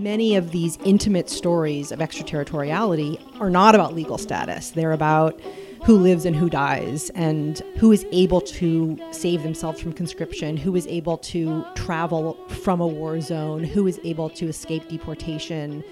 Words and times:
Many 0.00 0.34
of 0.34 0.50
these 0.50 0.78
intimate 0.82 1.28
stories 1.28 1.92
of 1.92 2.00
extraterritoriality 2.00 3.20
are 3.38 3.50
not 3.50 3.74
about 3.74 3.94
legal 3.94 4.16
status. 4.16 4.70
They're 4.70 4.92
about 4.92 5.38
who 5.84 5.98
lives 5.98 6.24
and 6.24 6.34
who 6.34 6.48
dies, 6.48 7.10
and 7.10 7.58
who 7.76 7.92
is 7.92 8.06
able 8.10 8.40
to 8.40 8.98
save 9.10 9.42
themselves 9.42 9.78
from 9.78 9.92
conscription, 9.92 10.56
who 10.56 10.74
is 10.74 10.86
able 10.86 11.18
to 11.18 11.66
travel 11.74 12.32
from 12.48 12.80
a 12.80 12.86
war 12.86 13.20
zone, 13.20 13.62
who 13.62 13.86
is 13.86 14.00
able 14.02 14.30
to 14.30 14.48
escape 14.48 14.88
deportation. 14.88 15.84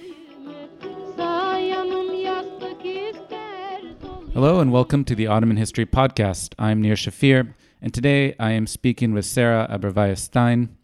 Hello, 4.33 4.61
and 4.61 4.73
welcome 4.73 5.05
to 5.05 5.15
the 5.15 5.27
Ottoman 5.27 5.59
History 5.59 5.85
Podcast. 5.85 6.55
I'm 6.59 6.81
Nir 6.81 6.95
Shafir, 6.95 7.53
and 7.83 7.93
today 7.93 8.35
I 8.41 8.53
am 8.53 8.67
speaking 8.67 9.13
with 9.13 9.27
Sarah 9.27 9.69
Abrevaya 9.71 10.17
Stein. 10.17 10.78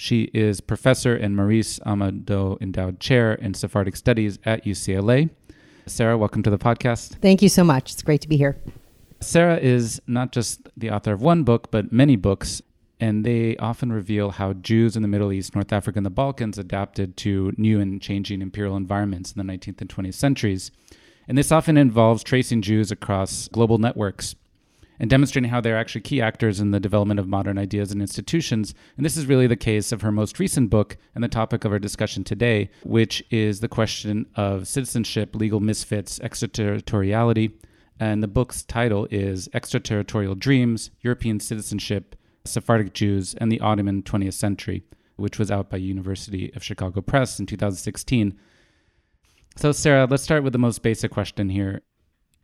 She 0.00 0.30
is 0.32 0.62
professor 0.62 1.14
and 1.14 1.36
Maurice 1.36 1.78
Amado 1.82 2.56
Endowed 2.62 3.00
Chair 3.00 3.34
in 3.34 3.52
Sephardic 3.52 3.96
Studies 3.96 4.38
at 4.46 4.64
UCLA. 4.64 5.28
Sarah, 5.84 6.16
welcome 6.16 6.42
to 6.42 6.48
the 6.48 6.56
podcast. 6.56 7.20
Thank 7.20 7.42
you 7.42 7.50
so 7.50 7.62
much. 7.62 7.92
It's 7.92 8.02
great 8.02 8.22
to 8.22 8.28
be 8.28 8.38
here. 8.38 8.56
Sarah 9.20 9.58
is 9.58 10.00
not 10.06 10.32
just 10.32 10.70
the 10.74 10.90
author 10.90 11.12
of 11.12 11.20
one 11.20 11.44
book, 11.44 11.70
but 11.70 11.92
many 11.92 12.16
books, 12.16 12.62
and 12.98 13.26
they 13.26 13.58
often 13.58 13.92
reveal 13.92 14.30
how 14.30 14.54
Jews 14.54 14.96
in 14.96 15.02
the 15.02 15.08
Middle 15.08 15.34
East, 15.34 15.54
North 15.54 15.70
Africa, 15.70 15.98
and 15.98 16.06
the 16.06 16.10
Balkans 16.10 16.56
adapted 16.56 17.18
to 17.18 17.52
new 17.58 17.78
and 17.78 18.00
changing 18.00 18.40
imperial 18.40 18.78
environments 18.78 19.32
in 19.32 19.46
the 19.46 19.52
19th 19.52 19.82
and 19.82 19.90
20th 19.90 20.14
centuries. 20.14 20.70
And 21.28 21.36
this 21.36 21.52
often 21.52 21.76
involves 21.76 22.24
tracing 22.24 22.62
Jews 22.62 22.90
across 22.90 23.48
global 23.48 23.76
networks 23.76 24.34
and 25.00 25.08
demonstrating 25.08 25.50
how 25.50 25.62
they're 25.62 25.78
actually 25.78 26.02
key 26.02 26.20
actors 26.20 26.60
in 26.60 26.72
the 26.72 26.78
development 26.78 27.18
of 27.18 27.26
modern 27.26 27.56
ideas 27.56 27.90
and 27.90 28.02
institutions. 28.02 28.74
And 28.98 29.04
this 29.04 29.16
is 29.16 29.24
really 29.24 29.46
the 29.46 29.56
case 29.56 29.92
of 29.92 30.02
her 30.02 30.12
most 30.12 30.38
recent 30.38 30.68
book 30.68 30.98
and 31.14 31.24
the 31.24 31.28
topic 31.28 31.64
of 31.64 31.72
our 31.72 31.78
discussion 31.78 32.22
today, 32.22 32.70
which 32.84 33.24
is 33.30 33.60
the 33.60 33.68
question 33.68 34.26
of 34.36 34.68
citizenship, 34.68 35.34
legal 35.34 35.58
misfits, 35.58 36.20
extraterritoriality. 36.20 37.58
And 37.98 38.22
the 38.22 38.28
book's 38.28 38.62
title 38.62 39.08
is 39.10 39.48
Extraterritorial 39.54 40.34
Dreams 40.34 40.90
European 41.00 41.40
Citizenship, 41.40 42.14
Sephardic 42.44 42.92
Jews, 42.92 43.34
and 43.34 43.50
the 43.50 43.60
Ottoman 43.60 44.02
20th 44.02 44.34
Century, 44.34 44.84
which 45.16 45.38
was 45.38 45.50
out 45.50 45.70
by 45.70 45.78
University 45.78 46.52
of 46.54 46.62
Chicago 46.62 47.00
Press 47.00 47.40
in 47.40 47.46
2016. 47.46 48.38
So, 49.56 49.72
Sarah, 49.72 50.06
let's 50.08 50.22
start 50.22 50.44
with 50.44 50.52
the 50.52 50.58
most 50.58 50.82
basic 50.82 51.10
question 51.10 51.48
here. 51.48 51.80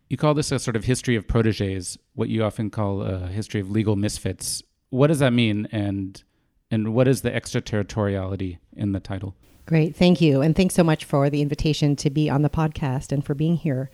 You 0.08 0.16
call 0.16 0.34
this 0.34 0.52
a 0.52 0.58
sort 0.58 0.76
of 0.76 0.84
history 0.84 1.16
of 1.16 1.26
proteges, 1.26 1.98
what 2.14 2.28
you 2.28 2.44
often 2.44 2.70
call 2.70 3.02
a 3.02 3.26
history 3.26 3.60
of 3.60 3.70
legal 3.70 3.96
misfits. 3.96 4.62
What 4.90 5.08
does 5.08 5.18
that 5.18 5.32
mean, 5.32 5.66
and 5.72 6.22
and 6.70 6.94
what 6.94 7.08
is 7.08 7.22
the 7.22 7.34
extraterritoriality 7.34 8.58
in 8.72 8.92
the 8.92 9.00
title? 9.00 9.34
Great, 9.66 9.96
thank 9.96 10.20
you, 10.20 10.42
and 10.42 10.54
thanks 10.54 10.74
so 10.74 10.84
much 10.84 11.04
for 11.04 11.28
the 11.28 11.42
invitation 11.42 11.96
to 11.96 12.10
be 12.10 12.30
on 12.30 12.42
the 12.42 12.50
podcast 12.50 13.10
and 13.10 13.24
for 13.24 13.34
being 13.34 13.56
here. 13.56 13.90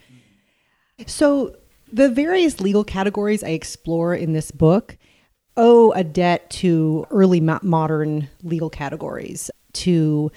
So, 1.07 1.57
the 1.91 2.11
various 2.11 2.61
legal 2.61 2.85
categories 2.85 3.43
I 3.43 3.51
explore 3.51 4.15
in 4.15 4.35
this 4.35 4.51
book 4.51 4.99
owe 5.57 5.93
a 5.93 6.05
debt 6.05 6.51
to 6.51 7.07
early 7.11 7.41
modern 7.41 8.29
legal 8.43 8.69
categories, 8.69 9.51
to 9.75 10.31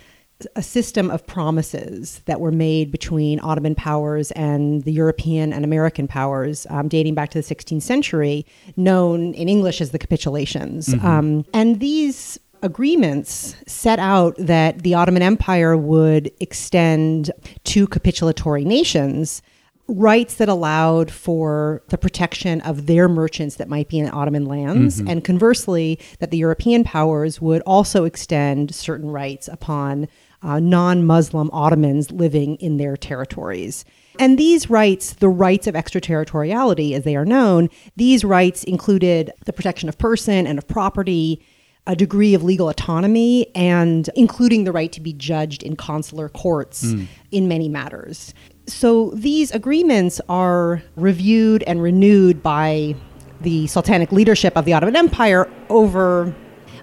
a 0.55 0.61
system 0.61 1.09
of 1.09 1.25
promises 1.25 2.21
that 2.25 2.41
were 2.41 2.51
made 2.51 2.91
between 2.91 3.39
Ottoman 3.39 3.75
powers 3.75 4.31
and 4.31 4.83
the 4.83 4.91
European 4.91 5.53
and 5.53 5.63
American 5.63 6.07
powers, 6.07 6.67
um, 6.69 6.87
dating 6.87 7.15
back 7.15 7.29
to 7.31 7.41
the 7.41 7.55
16th 7.55 7.81
century, 7.81 8.45
known 8.75 9.33
in 9.33 9.47
English 9.47 9.79
as 9.79 9.91
the 9.91 9.99
capitulations. 9.99 10.89
Mm-hmm. 10.89 11.05
Um, 11.05 11.45
and 11.53 11.79
these 11.79 12.37
agreements 12.61 13.55
set 13.67 13.99
out 13.99 14.35
that 14.37 14.79
the 14.79 14.93
Ottoman 14.93 15.21
Empire 15.21 15.77
would 15.77 16.31
extend 16.39 17.31
to 17.63 17.87
capitulatory 17.87 18.65
nations 18.65 19.41
rights 19.87 20.35
that 20.35 20.49
allowed 20.49 21.11
for 21.11 21.83
the 21.89 21.97
protection 21.97 22.61
of 22.61 22.87
their 22.87 23.07
merchants 23.07 23.55
that 23.57 23.69
might 23.69 23.87
be 23.87 23.99
in 23.99 24.09
Ottoman 24.09 24.45
lands, 24.45 24.99
mm-hmm. 24.99 25.09
and 25.09 25.23
conversely, 25.23 25.99
that 26.19 26.31
the 26.31 26.37
European 26.37 26.83
powers 26.83 27.39
would 27.39 27.61
also 27.63 28.05
extend 28.05 28.73
certain 28.73 29.11
rights 29.11 29.47
upon 29.47 30.07
uh, 30.45 30.59
non 30.59 31.05
Muslim 31.05 31.49
Ottomans 31.51 32.11
living 32.11 32.55
in 32.57 32.77
their 32.77 32.95
territories. 32.95 33.83
And 34.19 34.37
these 34.37 34.69
rights, 34.69 35.13
the 35.13 35.27
rights 35.27 35.67
of 35.67 35.75
extraterritoriality 35.75 36.93
as 36.93 37.03
they 37.03 37.15
are 37.15 37.25
known, 37.25 37.69
these 37.97 38.23
rights 38.23 38.63
included 38.63 39.33
the 39.45 39.51
protection 39.51 39.89
of 39.89 39.97
person 39.97 40.47
and 40.47 40.57
of 40.57 40.67
property, 40.67 41.43
a 41.87 41.95
degree 41.95 42.33
of 42.33 42.43
legal 42.43 42.69
autonomy, 42.69 43.47
and 43.55 44.09
including 44.15 44.63
the 44.63 44.71
right 44.71 44.91
to 44.93 45.01
be 45.01 45.11
judged 45.11 45.63
in 45.63 45.75
consular 45.75 46.29
courts 46.29 46.85
mm. 46.85 47.07
in 47.31 47.47
many 47.47 47.67
matters. 47.67 48.33
So 48.67 49.11
these 49.11 49.51
agreements 49.51 50.21
are 50.29 50.81
reviewed 50.95 51.63
and 51.63 51.81
renewed 51.81 52.41
by 52.41 52.95
the 53.41 53.65
sultanic 53.65 54.11
leadership 54.11 54.55
of 54.55 54.65
the 54.65 54.73
Ottoman 54.73 54.95
Empire 54.95 55.51
over 55.69 56.33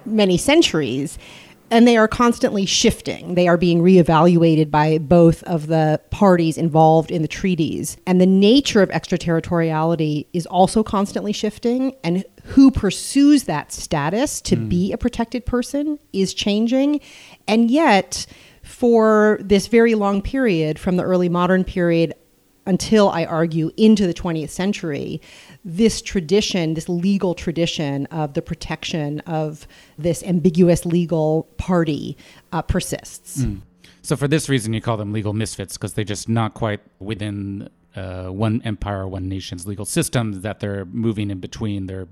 many 0.04 0.36
centuries 0.36 1.18
and 1.72 1.88
they 1.88 1.96
are 1.96 2.06
constantly 2.06 2.66
shifting. 2.66 3.34
They 3.34 3.48
are 3.48 3.56
being 3.56 3.80
reevaluated 3.80 4.70
by 4.70 4.98
both 4.98 5.42
of 5.44 5.68
the 5.68 5.98
parties 6.10 6.58
involved 6.58 7.10
in 7.10 7.22
the 7.22 7.28
treaties. 7.28 7.96
And 8.06 8.20
the 8.20 8.26
nature 8.26 8.82
of 8.82 8.90
extraterritoriality 8.90 10.28
is 10.34 10.44
also 10.46 10.82
constantly 10.82 11.32
shifting, 11.32 11.96
and 12.04 12.24
who 12.44 12.70
pursues 12.70 13.44
that 13.44 13.72
status 13.72 14.42
to 14.42 14.56
mm. 14.56 14.68
be 14.68 14.92
a 14.92 14.98
protected 14.98 15.46
person 15.46 15.98
is 16.12 16.34
changing. 16.34 17.00
And 17.48 17.70
yet, 17.70 18.26
for 18.62 19.38
this 19.40 19.66
very 19.66 19.94
long 19.94 20.20
period, 20.20 20.78
from 20.78 20.96
the 20.96 21.04
early 21.04 21.30
modern 21.30 21.64
period 21.64 22.12
until 22.66 23.08
I 23.08 23.24
argue 23.24 23.70
into 23.76 24.06
the 24.06 24.14
20th 24.14 24.50
century, 24.50 25.20
this 25.64 26.00
tradition, 26.00 26.74
this 26.74 26.88
legal 26.88 27.34
tradition 27.34 28.06
of 28.06 28.34
the 28.34 28.42
protection 28.42 29.20
of 29.20 29.66
this 29.98 30.22
ambiguous 30.22 30.86
legal 30.86 31.48
party 31.56 32.16
uh, 32.52 32.62
persists. 32.62 33.42
Mm. 33.42 33.62
So, 34.02 34.16
for 34.16 34.26
this 34.26 34.48
reason, 34.48 34.72
you 34.72 34.80
call 34.80 34.96
them 34.96 35.12
legal 35.12 35.32
misfits 35.32 35.76
because 35.76 35.94
they're 35.94 36.04
just 36.04 36.28
not 36.28 36.54
quite 36.54 36.80
within 36.98 37.68
uh, 37.94 38.26
one 38.26 38.60
empire, 38.64 39.06
one 39.06 39.28
nation's 39.28 39.66
legal 39.66 39.84
system, 39.84 40.42
that 40.42 40.60
they're 40.60 40.84
moving 40.86 41.30
in 41.30 41.38
between. 41.38 41.86
They're 41.86 42.08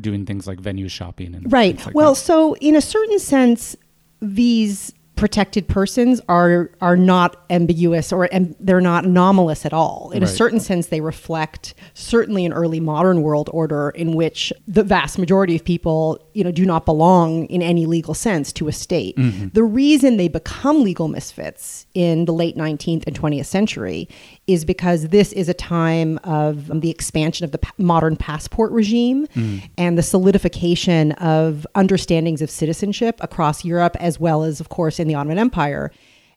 doing 0.00 0.26
things 0.26 0.46
like 0.46 0.60
venue 0.60 0.88
shopping 0.88 1.34
and 1.34 1.50
right. 1.52 1.84
Like 1.86 1.94
well, 1.94 2.14
that. 2.14 2.20
so 2.20 2.56
in 2.56 2.74
a 2.74 2.80
certain 2.80 3.18
sense, 3.18 3.76
these 4.20 4.92
protected 5.18 5.66
persons 5.66 6.20
are 6.28 6.70
are 6.80 6.96
not 6.96 7.44
ambiguous 7.50 8.12
or 8.12 8.28
and 8.32 8.54
they're 8.60 8.80
not 8.80 9.04
anomalous 9.04 9.66
at 9.66 9.72
all. 9.72 10.10
In 10.14 10.22
right. 10.22 10.30
a 10.30 10.32
certain 10.32 10.60
sense, 10.60 10.86
they 10.86 11.00
reflect 11.00 11.74
certainly 11.94 12.46
an 12.46 12.52
early 12.52 12.80
modern 12.80 13.22
world 13.22 13.50
order 13.52 13.90
in 13.90 14.14
which 14.14 14.52
the 14.66 14.84
vast 14.84 15.18
majority 15.18 15.56
of 15.56 15.64
people, 15.64 16.24
you 16.38 16.44
know, 16.44 16.52
do 16.52 16.64
not 16.64 16.86
belong 16.86 17.46
in 17.46 17.62
any 17.62 17.84
legal 17.84 18.14
sense 18.14 18.52
to 18.52 18.68
a 18.68 18.72
state. 18.72 19.16
Mm-hmm. 19.16 19.48
The 19.54 19.64
reason 19.64 20.18
they 20.18 20.28
become 20.28 20.84
legal 20.84 21.08
misfits 21.08 21.84
in 21.94 22.26
the 22.26 22.32
late 22.32 22.56
19th 22.56 23.08
and 23.08 23.20
20th 23.20 23.46
century 23.46 24.08
is 24.46 24.64
because 24.64 25.08
this 25.08 25.32
is 25.32 25.48
a 25.48 25.54
time 25.54 26.16
of 26.22 26.70
um, 26.70 26.78
the 26.78 26.90
expansion 26.90 27.44
of 27.44 27.50
the 27.50 27.58
p- 27.58 27.70
modern 27.76 28.14
passport 28.14 28.70
regime 28.70 29.26
mm. 29.34 29.68
and 29.76 29.98
the 29.98 30.02
solidification 30.02 31.10
of 31.12 31.66
understandings 31.74 32.40
of 32.40 32.52
citizenship 32.52 33.18
across 33.20 33.64
Europe 33.64 33.96
as 33.98 34.20
well 34.20 34.44
as 34.44 34.60
of 34.60 34.68
course 34.68 35.00
in 35.00 35.08
the 35.08 35.16
Ottoman 35.16 35.38
Empire. 35.38 35.90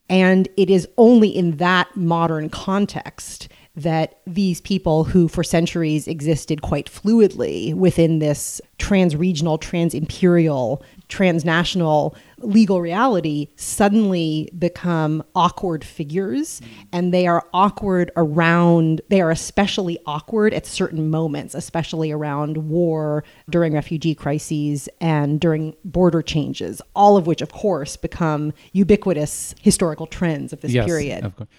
And 0.09 0.49
it 0.57 0.71
is 0.71 0.87
only 0.97 1.29
in 1.29 1.57
that 1.57 1.95
modern 1.95 2.49
context 2.49 3.49
that 3.75 4.19
these 4.27 4.59
people 4.59 5.05
who 5.05 5.27
for 5.27 5.43
centuries 5.43 6.07
existed 6.07 6.61
quite 6.61 6.87
fluidly 6.87 7.73
within 7.73 8.19
this 8.19 8.59
trans-regional, 8.77 9.57
trans-imperial, 9.57 10.83
transnational 11.07 12.15
legal 12.39 12.81
reality 12.81 13.47
suddenly 13.55 14.49
become 14.57 15.23
awkward 15.35 15.83
figures 15.83 16.61
and 16.91 17.13
they 17.13 17.27
are 17.27 17.45
awkward 17.53 18.11
around 18.15 19.01
they 19.09 19.21
are 19.21 19.29
especially 19.29 19.99
awkward 20.05 20.53
at 20.53 20.65
certain 20.65 21.09
moments 21.09 21.53
especially 21.53 22.11
around 22.11 22.57
war 22.57 23.23
during 23.49 23.73
refugee 23.73 24.15
crises 24.15 24.89
and 24.99 25.39
during 25.39 25.75
border 25.83 26.21
changes 26.21 26.81
all 26.95 27.17
of 27.17 27.27
which 27.27 27.41
of 27.41 27.51
course 27.51 27.95
become 27.95 28.53
ubiquitous 28.71 29.53
historical 29.61 30.07
trends 30.07 30.51
of 30.53 30.61
this 30.61 30.71
yes, 30.71 30.85
period 30.85 31.23
of 31.23 31.35
course. 31.35 31.49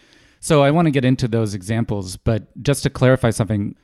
So 0.43 0.63
i 0.63 0.71
want 0.71 0.85
to 0.85 0.91
get 0.91 1.05
into 1.05 1.27
those 1.27 1.55
examples 1.55 2.19
but 2.19 2.43
just 2.63 2.83
to 2.83 2.91
clarify 2.91 3.31
something 3.31 3.75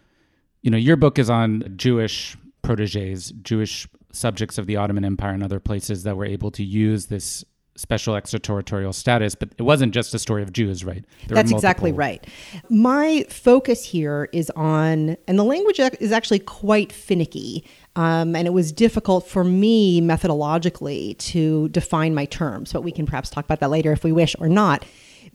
you 0.61 0.71
know 0.71 0.77
your 0.77 0.97
book 0.97 1.19
is 1.19 1.31
on 1.31 1.65
jewish 1.77 2.37
proteges 2.61 3.33
jewish 3.43 3.89
subjects 4.13 4.59
of 4.59 4.67
the 4.67 4.77
Ottoman 4.77 5.05
Empire 5.05 5.33
and 5.33 5.43
other 5.43 5.61
places 5.61 6.03
that 6.03 6.17
were 6.17 6.25
able 6.25 6.51
to 6.53 6.65
use 6.65 7.07
this 7.07 7.45
special 7.77 8.17
extraterritorial 8.17 8.93
status, 8.93 9.37
but 9.37 9.51
it 9.57 9.63
wasn't 9.63 9.95
just 9.95 10.13
a 10.13 10.19
story 10.19 10.43
of 10.43 10.53
Jews, 10.53 10.85
right? 10.85 11.05
There 11.29 11.37
That's 11.37 11.53
exactly 11.53 11.93
right. 11.93 12.27
My 12.69 13.25
focus 13.29 13.85
here 13.85 14.29
is 14.33 14.51
on, 14.57 15.17
and 15.29 15.39
the 15.39 15.45
language 15.45 15.79
is 16.01 16.11
actually 16.11 16.41
quite 16.41 16.93
finicky. 16.93 17.65
Um, 17.95 18.35
and 18.35 18.49
it 18.49 18.53
was 18.53 18.73
difficult 18.73 19.29
for 19.29 19.45
me 19.45 20.01
methodologically 20.01 21.17
to 21.19 21.69
define 21.69 22.17
my 22.17 22.25
terms, 22.25 22.73
but 22.73 22.83
we 22.83 22.91
can 22.91 23.07
perhaps 23.07 23.31
talk 23.31 23.45
about 23.45 23.61
that 23.61 23.71
later 23.71 23.93
if 23.93 24.03
we 24.03 24.11
wish 24.11 24.35
or 24.41 24.49
not. 24.49 24.85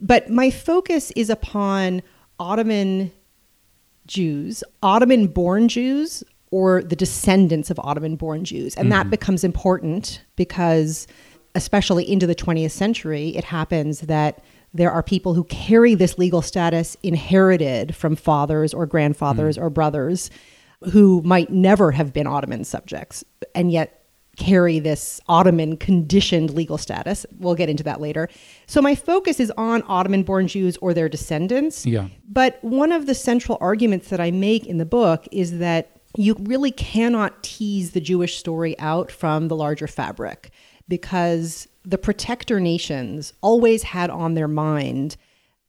But 0.00 0.30
my 0.30 0.50
focus 0.50 1.10
is 1.12 1.30
upon 1.30 2.02
Ottoman 2.38 3.12
Jews, 4.06 4.64
Ottoman 4.82 5.28
born 5.28 5.68
Jews, 5.68 6.24
or 6.50 6.82
the 6.82 6.96
descendants 6.96 7.70
of 7.70 7.80
Ottoman 7.80 8.16
born 8.16 8.44
Jews. 8.44 8.76
And 8.76 8.92
that 8.92 9.02
mm-hmm. 9.02 9.10
becomes 9.10 9.44
important 9.44 10.22
because, 10.36 11.06
especially 11.54 12.08
into 12.08 12.26
the 12.26 12.34
20th 12.34 12.70
century, 12.70 13.30
it 13.30 13.44
happens 13.44 14.00
that 14.00 14.44
there 14.72 14.90
are 14.90 15.02
people 15.02 15.34
who 15.34 15.44
carry 15.44 15.94
this 15.94 16.18
legal 16.18 16.42
status 16.42 16.96
inherited 17.02 17.94
from 17.94 18.16
fathers 18.16 18.74
or 18.74 18.86
grandfathers 18.86 19.56
mm. 19.56 19.62
or 19.62 19.70
brothers 19.70 20.30
who 20.92 21.22
might 21.24 21.50
never 21.50 21.92
have 21.92 22.12
been 22.12 22.26
Ottoman 22.26 22.64
subjects. 22.64 23.24
And 23.54 23.72
yet 23.72 24.03
carry 24.36 24.78
this 24.78 25.20
Ottoman 25.28 25.76
conditioned 25.76 26.50
legal 26.50 26.78
status. 26.78 27.24
We'll 27.38 27.54
get 27.54 27.68
into 27.68 27.82
that 27.84 28.00
later. 28.00 28.28
So 28.66 28.80
my 28.80 28.94
focus 28.94 29.40
is 29.40 29.52
on 29.56 29.82
Ottoman 29.86 30.22
born 30.22 30.48
Jews 30.48 30.76
or 30.78 30.94
their 30.94 31.08
descendants. 31.08 31.86
Yeah. 31.86 32.08
But 32.28 32.58
one 32.62 32.92
of 32.92 33.06
the 33.06 33.14
central 33.14 33.58
arguments 33.60 34.08
that 34.08 34.20
I 34.20 34.30
make 34.30 34.66
in 34.66 34.78
the 34.78 34.84
book 34.84 35.26
is 35.30 35.58
that 35.58 35.90
you 36.16 36.36
really 36.40 36.70
cannot 36.70 37.42
tease 37.42 37.90
the 37.90 38.00
Jewish 38.00 38.38
story 38.38 38.78
out 38.78 39.10
from 39.10 39.48
the 39.48 39.56
larger 39.56 39.86
fabric 39.86 40.50
because 40.88 41.66
the 41.84 41.98
protector 41.98 42.60
nations 42.60 43.32
always 43.40 43.82
had 43.82 44.10
on 44.10 44.34
their 44.34 44.48
mind 44.48 45.16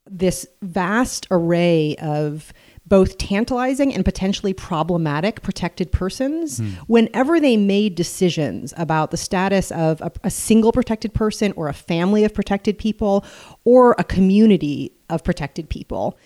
this 0.10 0.46
vast 0.62 1.28
array 1.32 1.96
of 1.98 2.54
both 2.88 3.18
tantalizing 3.18 3.94
and 3.94 4.06
potentially 4.06 4.54
problematic 4.54 5.42
protected 5.42 5.92
persons 5.92 6.60
hmm. 6.60 6.70
whenever 6.88 7.40
they 7.40 7.58
made 7.58 7.96
decisions 7.96 8.74
about 8.78 9.12
the 9.12 9.18
status 9.18 9.72
of 9.72 10.02
a, 10.02 10.12
a 10.24 10.30
single 10.30 10.72
protected 10.72 11.14
person 11.14 11.52
or 11.56 11.68
a 11.68 11.74
family 11.74 12.24
of 12.24 12.34
protected 12.34 12.78
people 12.78 13.26
or 13.64 13.96
a 13.98 14.04
community 14.04 14.92
of 15.10 15.24
protected 15.24 15.70
people 15.70 16.18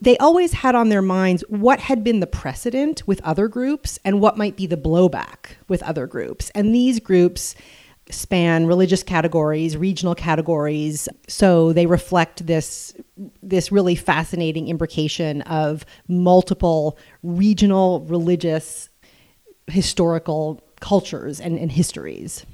they 0.00 0.16
always 0.18 0.52
had 0.52 0.74
on 0.74 0.88
their 0.88 1.02
minds 1.02 1.44
what 1.48 1.80
had 1.80 2.02
been 2.02 2.20
the 2.20 2.26
precedent 2.26 3.06
with 3.06 3.20
other 3.22 3.48
groups 3.48 3.98
and 4.04 4.20
what 4.20 4.36
might 4.36 4.56
be 4.56 4.66
the 4.66 4.76
blowback 4.76 5.56
with 5.68 5.82
other 5.82 6.06
groups. 6.06 6.50
And 6.50 6.74
these 6.74 7.00
groups 7.00 7.54
span 8.10 8.66
religious 8.66 9.02
categories, 9.02 9.76
regional 9.76 10.14
categories. 10.14 11.08
So 11.28 11.72
they 11.72 11.86
reflect 11.86 12.46
this 12.46 12.94
this 13.42 13.70
really 13.72 13.94
fascinating 13.94 14.66
imbrication 14.66 15.42
of 15.42 15.84
multiple 16.08 16.98
regional, 17.22 18.00
religious, 18.00 18.88
historical 19.68 20.62
cultures 20.80 21.40
and, 21.40 21.58
and 21.58 21.72
histories. 21.72 22.44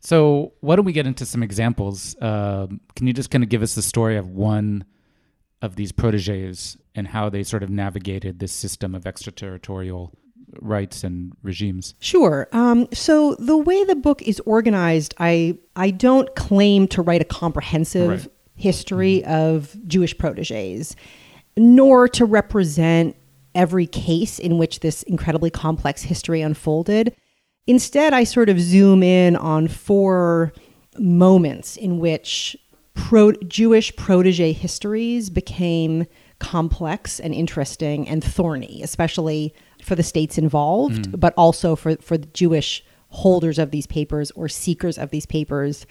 So, 0.00 0.52
why 0.60 0.76
don't 0.76 0.84
we 0.84 0.92
get 0.92 1.06
into 1.06 1.24
some 1.24 1.42
examples? 1.42 2.16
Um 2.20 2.80
can 2.96 3.06
you 3.06 3.12
just 3.12 3.30
kind 3.30 3.44
of 3.44 3.50
give 3.50 3.62
us 3.62 3.74
the 3.74 3.82
story 3.82 4.16
of 4.16 4.28
one 4.28 4.84
of 5.62 5.76
these 5.76 5.92
proteges 5.92 6.76
and 6.94 7.08
how 7.08 7.30
they 7.30 7.42
sort 7.42 7.62
of 7.62 7.70
navigated 7.70 8.38
this 8.38 8.52
system 8.52 8.94
of 8.94 9.06
extraterritorial 9.06 10.12
rights 10.60 11.04
and 11.04 11.32
regimes? 11.42 11.94
Sure. 12.00 12.48
Um, 12.52 12.86
so 12.92 13.34
the 13.38 13.56
way 13.56 13.84
the 13.84 13.96
book 13.96 14.22
is 14.22 14.40
organized, 14.40 15.14
I 15.18 15.58
I 15.76 15.90
don't 15.90 16.34
claim 16.36 16.86
to 16.88 17.02
write 17.02 17.20
a 17.20 17.24
comprehensive 17.24 18.08
Right. 18.08 18.28
history 18.56 19.24
of 19.24 19.76
Jewish 19.86 20.16
proteges, 20.16 20.94
nor 21.56 22.08
to 22.08 22.24
represent 22.24 23.16
every 23.54 23.86
case 23.86 24.38
in 24.38 24.58
which 24.58 24.80
this 24.80 25.02
incredibly 25.04 25.50
complex 25.50 26.02
history 26.02 26.40
unfolded. 26.40 27.14
Instead, 27.66 28.12
I 28.12 28.24
sort 28.24 28.48
of 28.48 28.60
zoom 28.60 29.02
in 29.02 29.36
on 29.36 29.68
four 29.68 30.52
moments 30.98 31.76
in 31.76 31.98
which 31.98 32.56
pro- 32.94 33.32
Jewish 33.48 33.94
protege 33.96 34.52
histories 34.52 35.30
became 35.30 36.04
complex 36.40 37.18
and 37.20 37.32
interesting 37.34 38.06
and 38.08 38.22
thorny, 38.22 38.80
especially 38.82 39.54
for 39.84 39.94
the 39.94 40.02
states 40.02 40.38
involved, 40.38 41.18
but 41.18 41.34
also 41.36 41.76
for, 41.76 41.96
for 41.96 42.16
the 42.16 42.26
Jewish 42.26 42.84
holders 43.08 43.58
of 43.58 43.70
these 43.70 43.86
papers 43.86 44.30
or 44.32 44.48
seekers 44.48 44.98
of 44.98 45.10
these 45.10 45.26
papers 45.26 45.86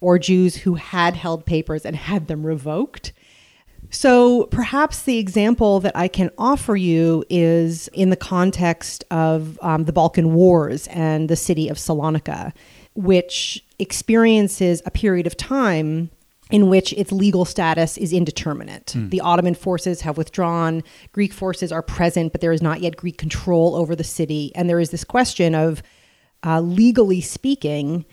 or 0.00 0.18
Jews 0.18 0.56
who 0.56 0.74
had 0.74 1.14
held 1.14 1.44
papers 1.44 1.84
and 1.84 1.96
had 1.96 2.28
them 2.28 2.44
revoked. 2.46 3.12
So 3.90 4.44
perhaps 4.46 5.02
the 5.02 5.18
example 5.18 5.80
that 5.80 5.96
I 5.96 6.08
can 6.08 6.30
offer 6.38 6.74
you 6.74 7.24
is 7.28 7.88
in 7.88 8.10
the 8.10 8.16
context 8.16 9.04
of 9.10 9.58
um, 9.62 9.84
the 9.84 9.92
Balkan 9.92 10.34
Wars 10.34 10.86
and 10.88 11.28
the 11.28 11.36
city 11.36 11.68
of 11.68 11.76
Salonika, 11.76 12.52
which 12.94 13.64
experiences 13.78 14.82
a 14.86 14.90
period 14.90 15.26
of 15.26 15.36
time 15.36 16.10
in 16.54 16.68
which 16.68 16.92
its 16.92 17.10
legal 17.10 17.44
status 17.44 17.98
is 17.98 18.12
indeterminate. 18.12 18.92
Hmm. 18.92 19.08
The 19.08 19.20
Ottoman 19.20 19.56
forces 19.56 20.02
have 20.02 20.16
withdrawn, 20.16 20.84
Greek 21.10 21.32
forces 21.32 21.72
are 21.72 21.82
present, 21.82 22.30
but 22.30 22.40
there 22.40 22.52
is 22.52 22.62
not 22.62 22.80
yet 22.80 22.96
Greek 22.96 23.18
control 23.18 23.74
over 23.74 23.96
the 23.96 24.04
city. 24.04 24.52
And 24.54 24.70
there 24.70 24.78
is 24.78 24.90
this 24.90 25.02
question 25.02 25.56
of, 25.56 25.82
uh, 26.46 26.60
legally 26.60 27.20
speaking, 27.20 28.04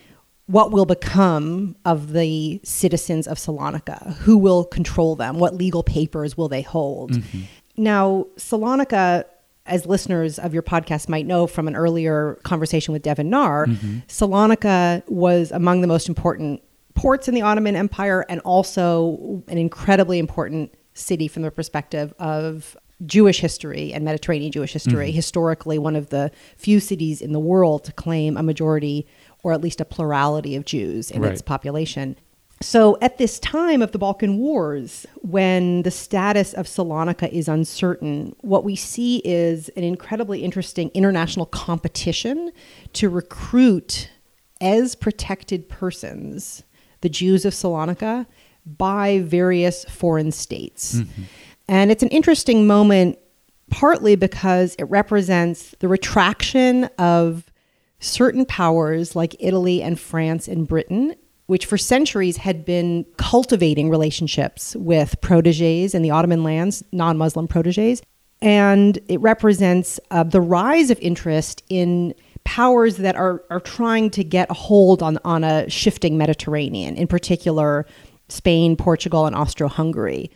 what 0.48 0.72
will 0.72 0.88
become 0.88 1.76
of 1.86 2.14
the 2.14 2.60
citizens 2.64 3.28
of 3.28 3.38
Salonika? 3.38 4.16
Who 4.16 4.40
will 4.40 4.66
control 4.66 5.16
them? 5.16 5.38
What 5.38 5.54
legal 5.54 5.84
papers 5.84 6.36
will 6.36 6.50
they 6.50 6.64
hold? 6.64 7.12
Mm-hmm. 7.12 7.42
Now, 7.78 8.26
Salonika, 8.38 9.26
as 9.68 9.86
listeners 9.86 10.40
of 10.40 10.52
your 10.52 10.64
podcast 10.64 11.08
might 11.08 11.28
know 11.28 11.46
from 11.46 11.68
an 11.68 11.76
earlier 11.76 12.40
conversation 12.44 12.92
with 12.92 13.04
Devin 13.04 13.30
Naar, 13.30 13.68
mm-hmm. 13.68 14.00
Salonika 14.08 15.08
was 15.08 15.52
among 15.52 15.82
the 15.82 15.88
most 15.88 16.10
important 16.10 16.64
ports 16.96 17.28
in 17.28 17.36
the 17.36 17.42
Ottoman 17.42 17.76
Empire 17.76 18.26
and 18.30 18.40
also 18.42 19.44
an 19.48 19.58
incredibly 19.58 20.20
important 20.20 20.74
city 20.94 21.28
from 21.28 21.44
the 21.44 21.52
perspective 21.52 22.14
of 22.20 22.76
Jewish 23.06 23.40
history 23.40 23.94
and 23.94 24.06
Mediterranean 24.06 24.52
Jewish 24.52 24.74
history. 24.74 25.08
Mm-hmm. 25.08 25.16
Historically, 25.16 25.80
one 25.80 25.96
of 25.96 26.10
the 26.10 26.32
few 26.58 26.80
cities 26.80 27.22
in 27.22 27.32
the 27.32 27.40
world 27.40 27.84
to 27.86 27.92
claim 27.94 28.38
a 28.38 28.44
majority 28.44 29.08
or 29.44 29.54
at 29.54 29.62
least 29.62 29.82
a 29.82 29.86
plurality 29.86 30.56
of 30.56 30.66
Jews 30.66 31.10
in 31.10 31.24
its 31.24 31.42
population. 31.42 32.16
So, 32.62 32.96
at 33.02 33.18
this 33.18 33.40
time 33.40 33.82
of 33.82 33.92
the 33.92 33.98
Balkan 33.98 34.38
Wars, 34.38 35.08
when 35.16 35.82
the 35.82 35.90
status 35.90 36.54
of 36.54 36.68
Salonika 36.68 37.28
is 37.30 37.48
uncertain, 37.48 38.36
what 38.42 38.64
we 38.64 38.76
see 38.76 39.18
is 39.26 39.70
an 39.70 39.84
incredibly 39.84 40.44
interesting 40.44 40.92
international 40.94 41.48
competition 41.48 42.52
to 42.94 43.10
recruit 43.10 44.12
as 44.62 44.94
protected 44.94 45.70
persons 45.70 46.64
the 47.02 47.10
Jews 47.10 47.46
of 47.46 47.54
Salonika 47.54 48.26
by 48.66 49.20
various 49.22 49.86
foreign 49.86 50.32
states. 50.32 51.02
And 51.68 51.92
it's 51.92 52.04
an 52.04 52.10
interesting 52.10 52.68
moment, 52.68 53.18
partly 53.70 54.16
because 54.16 54.76
it 54.78 54.84
represents 54.86 55.74
the 55.80 55.88
retraction 55.88 56.86
of 56.98 57.52
certain 58.00 58.46
powers 58.46 59.16
like 59.16 59.36
Italy 59.40 59.82
and 59.82 60.00
France 60.00 60.48
and 60.48 60.68
Britain, 60.68 61.16
which 61.46 61.66
for 61.66 61.78
centuries 61.78 62.38
had 62.38 62.66
been 62.66 63.06
cultivating 63.18 63.90
relationships 63.90 64.76
with 64.76 65.20
proteges 65.22 65.96
in 65.96 66.02
the 66.02 66.12
Ottoman 66.12 66.44
lands, 66.44 66.84
non 66.92 67.18
Muslim 67.18 67.48
proteges. 67.48 68.02
And 68.42 68.98
it 69.08 69.22
represents 69.22 70.00
uh, 70.10 70.24
the 70.24 70.42
rise 70.42 70.90
of 70.90 71.00
interest 71.00 71.64
in 71.70 72.16
powers 72.44 72.98
that 72.98 73.16
are, 73.16 73.44
are 73.50 73.60
trying 73.60 74.10
to 74.12 74.24
get 74.24 74.50
a 74.50 74.54
hold 74.54 75.02
on, 75.02 75.18
on 75.24 75.44
a 75.44 75.70
shifting 75.70 76.18
Mediterranean, 76.18 76.96
in 76.96 77.08
particular, 77.08 77.86
Spain, 78.30 78.76
Portugal, 78.76 79.26
and 79.26 79.36
Austro 79.36 79.68
Hungary, 79.68 80.32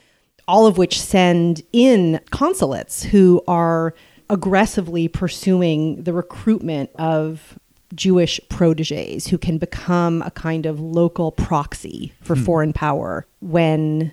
all 0.48 0.68
of 0.68 0.78
which 0.78 1.00
send 1.00 1.62
in 1.74 2.20
consulates 2.32 3.04
who 3.04 3.44
are 3.48 3.94
aggressively 4.30 5.08
pursuing 5.08 6.04
the 6.04 6.14
recruitment 6.14 6.90
of 6.96 7.58
Jewish 7.94 8.40
proteges 8.50 9.28
who 9.28 9.38
can 9.38 9.58
become 9.58 10.22
a 10.24 10.32
kind 10.32 10.66
of 10.66 10.80
local 10.80 11.32
proxy 11.32 12.14
for 12.22 12.36
hmm. 12.36 12.44
foreign 12.44 12.74
power 12.74 13.26
when 13.42 14.12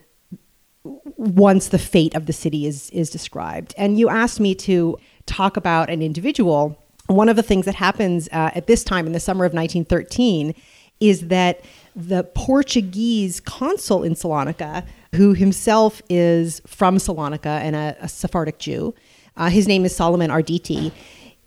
once 0.85 1.69
the 1.69 1.79
fate 1.79 2.15
of 2.15 2.27
the 2.27 2.33
city 2.33 2.67
is 2.67 2.91
is 2.91 3.11
described. 3.11 3.75
And 3.77 3.99
you 3.99 4.09
asked 4.09 4.41
me 4.41 4.55
to 4.57 4.99
talk 5.27 5.57
about 5.57 5.91
an 5.91 6.03
individual. 6.03 6.79
One 7.07 7.29
of 7.29 7.37
the 7.37 7.43
things 7.43 7.67
that 7.67 7.75
happens 7.75 8.29
uh, 8.33 8.51
at 8.55 8.67
this 8.67 8.85
time 8.85 9.07
in 9.07 9.13
the 9.13 9.21
summer 9.21 9.45
of 9.45 9.53
1913 9.53 10.55
is 11.01 11.29
that 11.29 11.61
the 11.97 12.25
Portuguese 12.25 13.41
consul 13.41 14.05
in 14.05 14.15
Salonika, 14.15 14.87
who 15.15 15.35
himself 15.35 16.01
is 16.09 16.63
from 16.67 16.97
Salonika 16.97 17.61
and 17.61 17.75
a, 17.75 17.97
a 18.01 18.09
Sephardic 18.09 18.59
Jew, 18.59 18.95
uh, 19.37 19.51
his 19.51 19.67
name 19.67 19.85
is 19.85 19.95
Solomon 19.95 20.31
Arditi. 20.31 20.93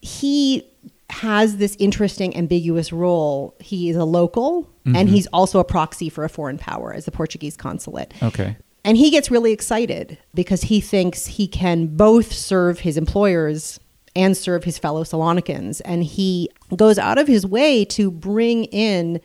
He 0.01 0.69
has 1.09 1.57
this 1.57 1.75
interesting 1.79 2.35
ambiguous 2.35 2.91
role. 2.91 3.55
He 3.59 3.89
is 3.89 3.95
a 3.95 4.05
local 4.05 4.69
and 4.93 5.09
he's 5.09 5.25
also 5.27 5.59
a 5.59 5.63
proxy 5.63 6.09
for 6.09 6.23
a 6.23 6.29
foreign 6.29 6.59
power 6.59 6.93
as 6.93 7.05
the 7.05 7.11
Portuguese 7.11 7.57
consulate. 7.57 8.13
Okay. 8.21 8.55
And 8.83 8.97
he 8.97 9.09
gets 9.09 9.31
really 9.31 9.51
excited 9.51 10.19
because 10.35 10.61
he 10.63 10.79
thinks 10.79 11.25
he 11.25 11.47
can 11.47 11.87
both 11.87 12.31
serve 12.31 12.81
his 12.81 12.97
employers 12.97 13.79
and 14.15 14.35
serve 14.35 14.63
his 14.63 14.77
fellow 14.77 15.03
Salonicans. 15.03 15.81
And 15.85 16.03
he 16.03 16.49
goes 16.75 16.97
out 16.97 17.17
of 17.17 17.27
his 17.27 17.45
way 17.45 17.85
to 17.85 18.09
bring 18.09 18.65
in 18.65 19.19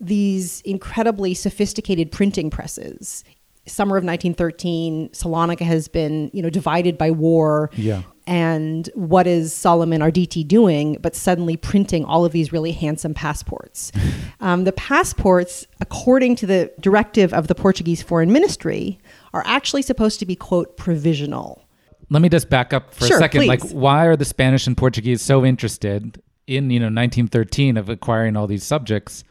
these 0.00 0.60
incredibly 0.62 1.34
sophisticated 1.34 2.10
printing 2.10 2.50
presses. 2.50 3.24
Summer 3.66 3.96
of 3.96 4.04
1913, 4.04 5.08
Salonika 5.10 5.62
has 5.62 5.88
been, 5.88 6.30
you 6.32 6.42
know, 6.42 6.50
divided 6.50 6.96
by 6.96 7.10
war. 7.10 7.70
Yeah. 7.74 8.02
And 8.26 8.88
what 8.94 9.26
is 9.26 9.52
Solomon 9.52 10.02
Arditi 10.02 10.46
doing? 10.46 10.98
But 11.00 11.16
suddenly 11.16 11.56
printing 11.56 12.04
all 12.04 12.24
of 12.24 12.32
these 12.32 12.52
really 12.52 12.72
handsome 12.72 13.14
passports. 13.14 13.90
um, 14.40 14.64
the 14.64 14.72
passports, 14.72 15.66
according 15.80 16.36
to 16.36 16.46
the 16.46 16.72
directive 16.80 17.32
of 17.32 17.48
the 17.48 17.54
Portuguese 17.54 18.02
Foreign 18.02 18.32
Ministry, 18.32 18.98
are 19.32 19.42
actually 19.46 19.82
supposed 19.82 20.18
to 20.20 20.26
be 20.26 20.36
quote 20.36 20.76
provisional. 20.76 21.65
Let 22.08 22.22
me 22.22 22.28
just 22.28 22.48
back 22.48 22.72
up 22.72 22.94
for 22.94 23.06
Sure, 23.06 23.16
a 23.16 23.20
second. 23.20 23.40
please. 23.42 23.48
Like, 23.48 23.70
why 23.70 24.06
are 24.06 24.16
the 24.16 24.24
Spanish 24.24 24.66
and 24.66 24.76
Portuguese 24.76 25.20
so 25.22 25.44
interested 25.44 26.22
in 26.46 26.70
you 26.70 26.78
know 26.78 26.86
1913 26.86 27.76
of 27.76 27.88
acquiring 27.88 28.36
all 28.36 28.46
these 28.46 28.64
subjects? 28.64 29.24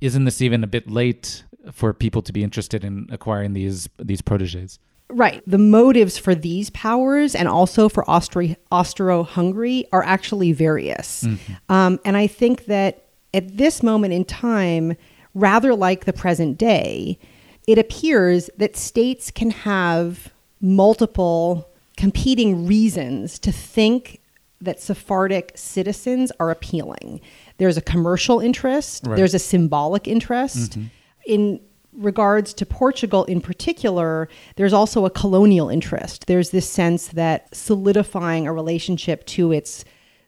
Isn't 0.00 0.24
this 0.24 0.42
even 0.42 0.62
a 0.62 0.66
bit 0.66 0.90
late 0.90 1.44
for 1.72 1.92
people 1.92 2.22
to 2.22 2.32
be 2.32 2.42
interested 2.44 2.84
in 2.84 3.06
acquiring 3.10 3.52
these 3.54 3.88
these 3.98 4.20
proteges? 4.20 4.78
Right. 5.10 5.42
The 5.46 5.56
motives 5.58 6.18
for 6.18 6.34
these 6.34 6.68
powers 6.68 7.34
and 7.34 7.48
also 7.48 7.88
for 7.88 8.04
Austri- 8.04 8.56
Austro-Hungary 8.70 9.86
are 9.90 10.02
actually 10.02 10.52
various. 10.52 11.26
Um, 11.70 11.98
and 12.04 12.14
I 12.14 12.26
think 12.26 12.66
that 12.66 13.06
at 13.32 13.56
this 13.56 13.82
moment 13.82 14.12
in 14.12 14.26
time, 14.26 14.96
rather 15.32 15.74
like 15.74 16.04
the 16.04 16.12
present 16.12 16.58
day, 16.58 17.18
it 17.66 17.78
appears 17.78 18.50
that 18.58 18.76
states 18.76 19.30
can 19.30 19.50
have 19.50 20.30
multiple 20.60 21.70
competing 21.98 22.64
reasons 22.64 23.40
to 23.40 23.50
think 23.50 24.20
that 24.60 24.80
Sephardic 24.80 25.52
citizens 25.56 26.30
are 26.38 26.50
appealing. 26.50 27.20
There's 27.58 27.76
a 27.76 27.80
commercial 27.82 28.38
interest, 28.38 29.04
Right. 29.04 29.16
there's 29.16 29.34
a 29.34 29.38
symbolic 29.40 30.06
interest. 30.06 30.78
In 31.26 31.60
regards 31.92 32.54
to 32.54 32.64
Portugal 32.64 33.24
in 33.24 33.40
particular, 33.40 34.28
there's 34.54 34.72
also 34.72 35.04
a 35.06 35.10
colonial 35.10 35.68
interest. 35.68 36.26
There's 36.28 36.50
this 36.50 36.68
sense 36.70 37.08
that 37.08 37.52
solidifying 37.54 38.46
a 38.46 38.52
relationship 38.52 39.26
to 39.26 39.50
its 39.50 39.84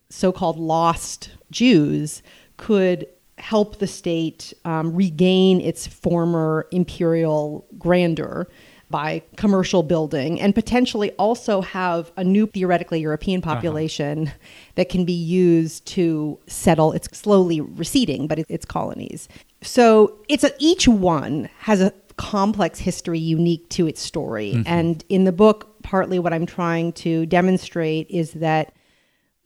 so 0.08 0.32
called 0.32 0.58
lost 0.58 1.30
Jews 1.52 2.20
could 2.56 3.06
help 3.38 3.78
the 3.78 3.86
state 3.86 4.52
um, 4.64 4.92
regain 4.94 5.60
its 5.60 5.86
former 5.86 6.66
imperial 6.72 7.64
grandeur 7.78 8.48
by 8.90 9.22
commercial 9.36 9.82
building 9.82 10.40
and 10.40 10.54
potentially 10.54 11.12
also 11.12 11.60
have 11.60 12.10
a 12.16 12.24
new 12.24 12.46
theoretically 12.46 13.00
European 13.00 13.40
uh-huh. 13.40 13.54
population 13.54 14.32
that 14.74 14.88
can 14.88 15.04
be 15.04 15.12
used 15.12 15.86
to 15.86 16.38
settle 16.46 16.92
its 16.92 17.08
slowly 17.16 17.60
receding, 17.60 18.26
but 18.26 18.38
it- 18.38 18.46
its 18.48 18.64
colonies. 18.64 19.28
So 19.62 20.18
it's 20.28 20.44
a, 20.44 20.52
each 20.58 20.88
one 20.88 21.48
has 21.58 21.80
a 21.80 21.92
complex 22.16 22.80
history 22.80 23.18
unique 23.18 23.68
to 23.70 23.86
its 23.86 24.00
story. 24.00 24.52
Mm-hmm. 24.52 24.62
And 24.66 25.04
in 25.08 25.24
the 25.24 25.32
book, 25.32 25.82
partly 25.82 26.18
what 26.18 26.32
I'm 26.32 26.46
trying 26.46 26.92
to 26.94 27.24
demonstrate 27.26 28.10
is 28.10 28.32
that 28.32 28.74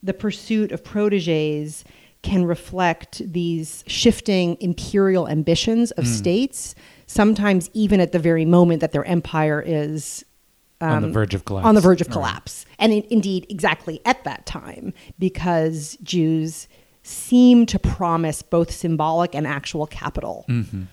the 0.02 0.14
pursuit 0.14 0.72
of 0.72 0.82
proteges 0.82 1.84
can 2.22 2.44
reflect 2.44 3.20
these 3.32 3.84
shifting 3.86 4.56
imperial 4.60 5.28
ambitions 5.28 5.90
of 5.92 6.04
mm. 6.04 6.08
states, 6.08 6.74
sometimes 7.06 7.70
even 7.72 8.00
at 8.00 8.12
the 8.12 8.18
very 8.18 8.44
moment 8.44 8.80
that 8.80 8.92
their 8.92 9.04
empire 9.04 9.62
is 9.64 10.24
on 10.80 11.02
the 11.02 11.08
verge 11.08 11.34
of 11.34 11.44
collapse. 11.44 11.64
Um, 11.64 11.68
on 11.68 11.74
the 11.74 11.80
verge 11.80 12.00
of 12.00 12.08
Right. 12.08 12.12
collapse. 12.12 12.66
And 12.78 12.92
in, 12.92 13.04
indeed, 13.10 13.46
exactly 13.48 14.00
at 14.04 14.22
that 14.24 14.44
time, 14.44 14.92
because 15.18 15.96
Jews 16.02 16.68
seem 17.02 17.66
to 17.66 17.78
promise 17.78 18.42
both 18.42 18.70
symbolic 18.70 19.34
and 19.34 19.46
actual 19.46 19.86
capital. 19.86 20.44
Mm. 20.48 20.86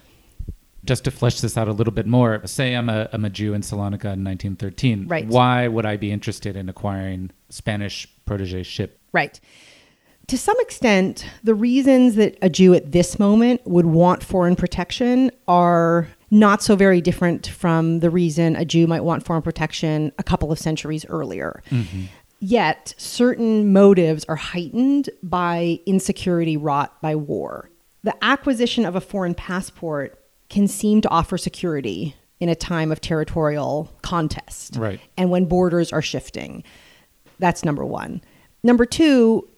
Just 0.84 1.04
to 1.04 1.12
flesh 1.12 1.42
this 1.42 1.58
out 1.58 1.68
a 1.68 1.74
little 1.74 1.94
bit 1.94 2.08
more, 2.08 2.42
say 2.46 2.74
I'm 2.74 2.90
a, 2.90 3.08
I'm 3.14 3.24
a 3.24 3.30
Jew 3.30 3.54
in 3.54 3.62
Salonika 3.62 4.14
in 4.14 4.24
1913. 4.24 5.08
Right. 5.08 5.28
Why 5.28 5.68
would 5.68 5.86
I 5.86 5.96
be 5.98 6.12
interested 6.12 6.56
in 6.56 6.70
acquiring 6.70 7.32
Spanish 7.50 8.08
protege 8.26 8.64
ship? 8.64 9.00
Right. 9.14 9.40
To 10.32 10.38
some 10.38 10.56
extent, 10.62 11.26
the 11.44 11.54
reasons 11.54 12.16
that 12.16 12.38
a 12.42 12.50
Jew 12.50 12.74
at 12.74 12.94
this 12.94 13.20
moment 13.20 13.60
would 13.66 13.86
want 13.86 14.24
foreign 14.24 14.56
protection 14.56 15.30
are 15.46 16.08
not 16.30 16.64
so 16.64 16.78
very 16.78 17.02
different 17.02 17.48
from 17.48 18.00
the 18.00 18.10
reason 18.10 18.56
a 18.56 18.64
Jew 18.64 18.88
might 18.88 19.04
want 19.04 19.26
foreign 19.26 19.42
protection 19.42 20.14
a 20.18 20.24
couple 20.24 20.50
of 20.50 20.58
centuries 20.58 21.06
earlier. 21.10 21.62
Mm-hmm. 21.70 22.04
Yet, 22.40 22.94
certain 22.96 23.74
motives 23.74 24.24
are 24.30 24.38
heightened 24.38 25.10
by 25.22 25.82
insecurity 25.86 26.56
wrought 26.56 27.02
by 27.02 27.14
war. 27.14 27.70
The 28.04 28.16
acquisition 28.24 28.86
of 28.86 28.96
a 28.96 29.02
foreign 29.02 29.36
passport 29.36 30.18
can 30.48 30.66
seem 30.70 31.02
to 31.02 31.10
offer 31.10 31.38
security 31.38 32.16
in 32.40 32.48
a 32.48 32.56
time 32.56 32.94
of 32.94 33.02
territorial 33.02 33.92
contest 34.02 34.78
Right. 34.78 35.02
and 35.18 35.30
when 35.30 35.44
borders 35.44 35.92
are 35.92 36.02
shifting. 36.02 36.64
That's 37.38 37.66
number 37.66 37.84
one. 37.84 38.22
Number 38.64 38.86
two, 38.86 39.50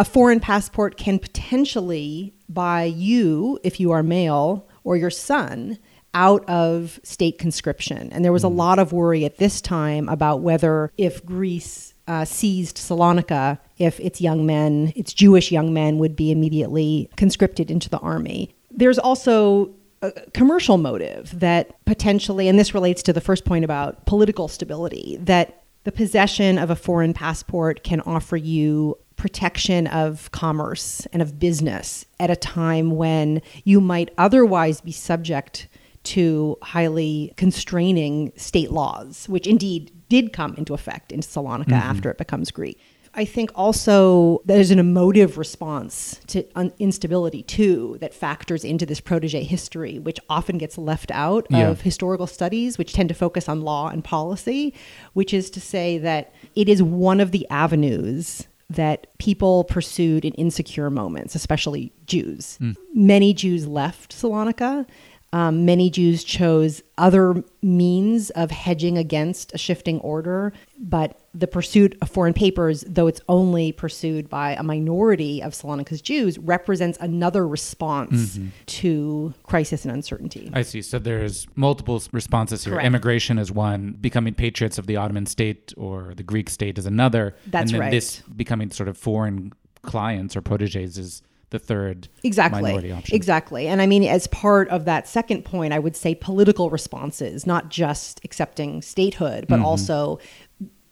a 0.00 0.04
foreign 0.04 0.40
passport 0.40 0.96
can 0.96 1.18
potentially 1.18 2.32
buy 2.48 2.84
you, 2.84 3.58
if 3.62 3.78
you 3.78 3.90
are 3.90 4.02
male, 4.02 4.66
or 4.82 4.96
your 4.96 5.10
son 5.10 5.78
out 6.14 6.42
of 6.48 6.98
state 7.02 7.38
conscription. 7.38 8.10
And 8.10 8.24
there 8.24 8.32
was 8.32 8.42
a 8.42 8.48
lot 8.48 8.78
of 8.78 8.94
worry 8.94 9.26
at 9.26 9.36
this 9.36 9.60
time 9.60 10.08
about 10.08 10.40
whether, 10.40 10.90
if 10.96 11.22
Greece 11.26 11.92
uh, 12.08 12.24
seized 12.24 12.78
Salonika, 12.78 13.58
if 13.76 14.00
its 14.00 14.22
young 14.22 14.46
men, 14.46 14.94
its 14.96 15.12
Jewish 15.12 15.52
young 15.52 15.74
men, 15.74 15.98
would 15.98 16.16
be 16.16 16.32
immediately 16.32 17.10
conscripted 17.18 17.70
into 17.70 17.90
the 17.90 17.98
army. 17.98 18.54
There's 18.70 18.98
also 18.98 19.74
a 20.00 20.12
commercial 20.32 20.78
motive 20.78 21.38
that 21.38 21.76
potentially, 21.84 22.48
and 22.48 22.58
this 22.58 22.72
relates 22.72 23.02
to 23.02 23.12
the 23.12 23.20
first 23.20 23.44
point 23.44 23.66
about 23.66 24.06
political 24.06 24.48
stability, 24.48 25.18
that 25.20 25.62
the 25.84 25.92
possession 25.92 26.56
of 26.56 26.70
a 26.70 26.76
foreign 26.76 27.12
passport 27.12 27.84
can 27.84 28.00
offer 28.00 28.38
you 28.38 28.96
protection 29.20 29.86
of 29.88 30.32
commerce 30.32 31.06
and 31.12 31.20
of 31.20 31.38
business 31.38 32.06
at 32.18 32.30
a 32.30 32.36
time 32.36 32.92
when 32.92 33.42
you 33.64 33.78
might 33.78 34.08
otherwise 34.16 34.80
be 34.80 34.90
subject 34.90 35.68
to 36.02 36.56
highly 36.62 37.30
constraining 37.36 38.32
state 38.36 38.70
laws, 38.70 39.28
which 39.28 39.46
indeed 39.46 39.92
did 40.08 40.32
come 40.32 40.54
into 40.54 40.72
effect 40.72 41.12
in 41.12 41.20
Salonika 41.20 41.66
mm-hmm. 41.66 41.74
after 41.74 42.10
it 42.10 42.16
becomes 42.16 42.50
Greek. 42.50 42.80
I 43.12 43.26
think 43.26 43.50
also 43.54 44.40
there's 44.46 44.70
an 44.70 44.78
emotive 44.78 45.36
response 45.36 46.20
to 46.28 46.46
un- 46.54 46.72
instability 46.78 47.42
too 47.42 47.98
that 48.00 48.14
factors 48.14 48.64
into 48.64 48.86
this 48.86 49.00
protege 49.00 49.42
history, 49.42 49.98
which 49.98 50.18
often 50.30 50.56
gets 50.56 50.78
left 50.78 51.10
out 51.10 51.46
Yeah. 51.50 51.68
of 51.68 51.82
historical 51.82 52.26
studies, 52.26 52.78
which 52.78 52.94
tend 52.94 53.10
to 53.10 53.14
focus 53.14 53.50
on 53.50 53.60
law 53.60 53.88
and 53.88 54.02
policy, 54.02 54.72
which 55.12 55.34
is 55.34 55.50
to 55.50 55.60
say 55.60 55.98
that 55.98 56.32
it 56.54 56.70
is 56.70 56.82
one 56.82 57.20
of 57.20 57.32
the 57.32 57.46
avenues 57.50 58.46
that 58.70 59.08
people 59.18 59.64
pursued 59.64 60.24
in 60.24 60.32
insecure 60.34 60.90
moments, 60.90 61.34
especially 61.34 61.92
Jews. 62.06 62.56
Hmm. 62.56 62.72
Many 62.94 63.34
Jews 63.34 63.66
left 63.66 64.14
Salonika. 64.16 64.86
Um, 65.32 65.64
many 65.64 65.90
Jews 65.90 66.24
chose 66.24 66.82
other 66.98 67.44
means 67.62 68.30
of 68.30 68.50
hedging 68.50 68.98
against 68.98 69.54
a 69.54 69.58
shifting 69.58 70.00
order, 70.00 70.52
but 70.76 71.20
the 71.32 71.46
pursuit 71.46 71.96
of 72.02 72.10
foreign 72.10 72.32
papers, 72.32 72.84
though 72.88 73.06
it's 73.06 73.20
only 73.28 73.70
pursued 73.70 74.28
by 74.28 74.54
a 74.54 74.64
minority 74.64 75.40
of 75.40 75.52
Salonika's 75.52 76.02
Jews, 76.02 76.36
represents 76.38 76.98
another 77.00 77.46
response 77.46 78.40
to 78.66 79.32
crisis 79.44 79.84
and 79.84 79.94
uncertainty. 79.94 80.50
I 80.52 80.62
see. 80.62 80.82
So 80.82 80.98
there's 80.98 81.46
multiple 81.54 82.02
responses 82.10 82.64
here. 82.64 82.74
Correct. 82.74 82.86
Immigration 82.86 83.38
is 83.38 83.52
one, 83.52 83.96
becoming 84.00 84.34
patriots 84.34 84.78
of 84.78 84.88
the 84.88 84.96
Ottoman 84.96 85.26
state 85.26 85.72
or 85.76 86.12
the 86.16 86.24
Greek 86.24 86.50
state 86.50 86.76
is 86.76 86.86
another. 86.86 87.36
That's 87.46 87.70
and 87.70 87.74
then 87.74 87.80
right. 87.82 87.90
this 87.92 88.20
becoming 88.22 88.70
sort 88.72 88.88
of 88.88 88.98
foreign 88.98 89.52
clients 89.82 90.36
or 90.36 90.42
proteges 90.42 90.98
is 90.98 91.22
the 91.50 91.58
third 91.58 92.08
exactly 92.22 92.62
minority 92.62 92.92
option. 92.92 93.14
exactly 93.14 93.66
and 93.66 93.82
i 93.82 93.86
mean 93.86 94.04
as 94.04 94.26
part 94.28 94.68
of 94.68 94.84
that 94.84 95.06
second 95.08 95.44
point 95.44 95.72
i 95.72 95.78
would 95.78 95.96
say 95.96 96.14
political 96.14 96.70
responses 96.70 97.46
not 97.46 97.68
just 97.68 98.20
accepting 98.24 98.80
statehood 98.82 99.44
Mm-hmm. 99.46 99.54
but 99.56 99.60
also 99.60 100.18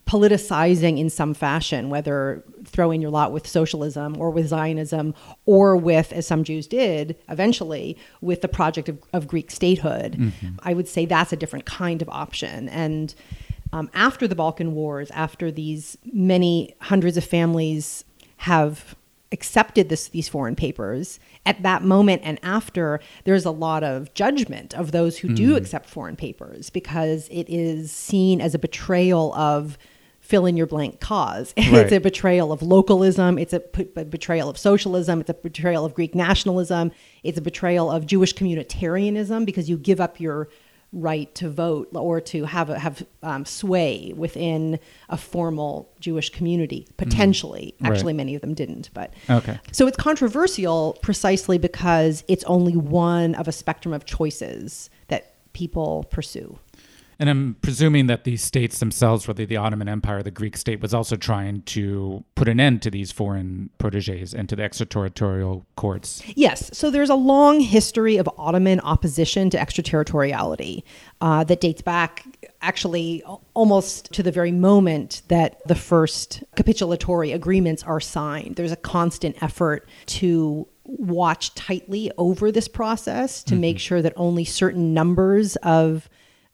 politicizing 0.07 0.99
in 0.99 1.11
some 1.11 1.35
fashion 1.35 1.91
whether 1.91 2.43
throwing 2.65 3.03
your 3.03 3.11
lot 3.11 3.31
with 3.31 3.47
socialism 3.47 4.17
or 4.19 4.31
with 4.31 4.49
zionism 4.49 5.15
or 5.45 5.77
with 5.77 6.13
as 6.15 6.27
some 6.27 6.43
jews 6.45 6.67
did 6.67 7.15
eventually 7.29 7.97
with 8.23 8.41
the 8.41 8.49
project 8.49 8.89
of, 8.89 8.99
of 9.13 9.29
greek 9.29 9.51
statehood 9.51 10.13
Mm-hmm. 10.19 10.57
i 10.63 10.73
would 10.73 10.89
say 10.89 11.05
that's 11.05 11.33
a 11.33 11.37
different 11.37 11.67
kind 11.67 12.01
of 12.01 12.09
option 12.09 12.69
and 12.71 13.15
um, 13.71 13.91
after 13.93 14.27
the 14.27 14.35
balkan 14.35 14.75
wars 14.75 15.11
after 15.11 15.51
these 15.51 15.99
many 16.11 16.75
hundreds 16.81 17.19
of 17.19 17.25
families 17.25 18.03
have 18.39 18.97
accepted 19.31 19.89
this, 19.89 20.09
these 20.09 20.29
foreign 20.29 20.57
papers 20.57 21.21
at 21.45 21.63
that 21.63 21.83
moment 21.83 22.23
and 22.25 22.39
after 22.43 22.99
there's 23.25 23.45
a 23.45 23.51
lot 23.51 23.85
of 23.85 24.13
judgment 24.15 24.75
of 24.75 24.93
those 24.93 25.19
who 25.19 25.35
do 25.35 25.51
hmm. 25.51 25.57
accept 25.57 25.89
foreign 25.89 26.17
papers 26.17 26.71
because 26.71 27.29
it 27.31 27.49
is 27.49 27.93
seen 27.93 28.41
as 28.41 28.55
a 28.55 28.59
betrayal 28.59 29.35
of 29.35 29.77
fill 30.21 30.45
in 30.45 30.57
your 30.57 30.67
blank 30.67 31.01
cause. 31.01 31.55
Right. 31.69 31.85
it's 31.85 31.93
a 31.93 32.01
betrayal 32.01 32.53
of 32.53 32.63
localism. 32.63 33.39
It's 33.39 33.53
a, 33.53 33.61
p- 33.61 33.89
a 33.97 34.05
betrayal 34.05 34.49
of 34.49 34.57
socialism. 34.59 35.21
It's 35.21 35.31
a 35.31 35.35
betrayal 35.35 35.85
of 35.85 35.95
Greek 35.95 36.15
nationalism. 36.15 36.93
It's 37.23 37.39
a 37.39 37.43
betrayal 37.43 37.91
of 37.91 38.07
Jewish 38.07 38.35
communitarianism 38.35 39.45
because 39.45 39.69
you 39.69 39.77
give 39.77 40.01
up 40.01 40.21
your 40.21 40.49
right 40.93 41.35
to 41.35 41.51
vote 41.51 41.89
or 41.95 42.21
to 42.21 42.45
have 42.45 42.71
a, 42.71 42.79
have 42.79 43.07
um, 43.23 43.45
sway 43.45 44.13
within 44.17 44.79
a 45.11 45.19
formal 45.19 45.91
Jewish 46.01 46.31
community. 46.31 46.87
Potentially, 46.97 47.75
Right. 47.81 47.93
actually, 47.93 48.15
many 48.15 48.35
of 48.35 48.41
them 48.41 48.55
didn't, 48.55 48.89
but 48.95 49.13
Okay. 49.29 49.59
so 49.71 49.87
it's 49.87 49.99
controversial 49.99 50.97
precisely 51.03 51.59
because 51.59 52.25
it's 52.27 52.45
only 52.45 52.77
one 52.77 53.35
of 53.35 53.49
a 53.49 53.53
spectrum 53.53 53.93
of 53.93 54.07
choices 54.07 54.89
that 55.09 55.35
people 55.53 56.05
pursue. 56.11 56.59
And 57.21 57.29
I'm 57.29 57.57
presuming 57.63 58.07
that 58.07 58.23
the 58.23 58.37
states 58.37 58.79
themselves, 58.79 59.27
whether 59.27 59.45
the 59.45 59.57
Ottoman 59.57 59.89
Empire 59.89 60.19
or 60.19 60.23
the 60.23 60.31
Greek 60.31 60.57
state, 60.57 60.81
was 60.81 60.95
also 60.95 61.17
trying 61.17 61.63
to 61.63 62.25
put 62.37 62.47
an 62.47 62.61
end 62.61 62.81
to 62.83 62.93
these 62.93 63.11
foreign 63.11 63.71
proteges 63.79 64.33
and 64.33 64.49
to 64.49 64.55
the 64.55 64.63
extraterritorial 64.63 65.67
courts. 65.75 66.23
Yes, 66.37 66.71
so 66.73 66.91
there's 66.91 67.11
a 67.11 67.17
long 67.17 67.59
history 67.59 68.19
of 68.19 68.29
Ottoman 68.39 68.79
opposition 68.81 69.51
to 69.51 69.59
extraterritoriality 69.59 70.85
uh, 71.21 71.43
that 71.43 71.61
dates 71.61 71.83
back 71.83 72.25
actually 72.63 73.25
almost 73.55 74.13
to 74.13 74.23
the 74.23 74.31
very 74.31 74.53
moment 74.53 75.23
that 75.27 75.61
the 75.67 75.75
first 75.75 76.45
capitulatory 76.55 77.35
agreements 77.35 77.83
are 77.83 78.01
signed. 78.01 78.55
There's 78.55 78.73
a 78.73 78.77
constant 78.77 79.43
effort 79.43 79.89
to 80.07 80.69
watch 80.85 81.55
tightly 81.55 82.13
over 82.17 82.51
this 82.53 82.69
process 82.69 83.43
to 83.43 83.55
make 83.55 83.79
sure 83.79 84.01
that 84.01 84.13
only 84.17 84.45
certain 84.45 84.95
numbers 84.95 85.57
of 85.57 86.09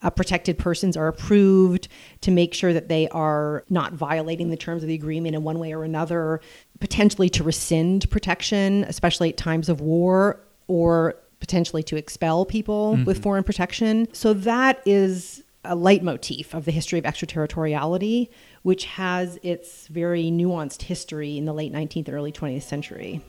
uh, 0.04 0.10
protected 0.10 0.58
persons 0.58 0.96
are 0.96 1.08
approved 1.08 1.88
to 2.20 2.30
make 2.30 2.54
sure 2.54 2.72
that 2.72 2.88
they 2.88 3.08
are 3.08 3.64
not 3.68 3.94
violating 3.94 4.50
the 4.50 4.56
terms 4.56 4.82
of 4.82 4.88
the 4.88 4.94
agreement 4.94 5.34
in 5.34 5.42
one 5.42 5.58
way 5.58 5.72
or 5.72 5.82
another, 5.82 6.40
potentially 6.78 7.28
to 7.30 7.42
rescind 7.42 8.08
protection, 8.10 8.84
especially 8.84 9.30
at 9.30 9.36
times 9.36 9.68
of 9.68 9.80
war, 9.80 10.40
or 10.68 11.16
potentially 11.40 11.82
to 11.82 11.96
expel 11.96 12.44
people 12.44 12.96
with 13.04 13.22
foreign 13.22 13.44
protection. 13.44 14.06
So 14.14 14.32
that 14.34 14.80
is 14.86 15.42
a 15.64 15.74
leitmotif 15.74 16.54
of 16.54 16.66
the 16.66 16.70
history 16.70 16.98
of 16.98 17.06
extraterritoriality, 17.06 18.30
which 18.62 18.84
has 18.84 19.38
its 19.42 19.86
very 19.88 20.24
nuanced 20.24 20.82
history 20.82 21.38
in 21.38 21.46
the 21.46 21.54
late 21.54 21.72
19th 21.72 22.08
and 22.08 22.14
early 22.14 22.32
20th 22.32 22.62
century. 22.62 23.22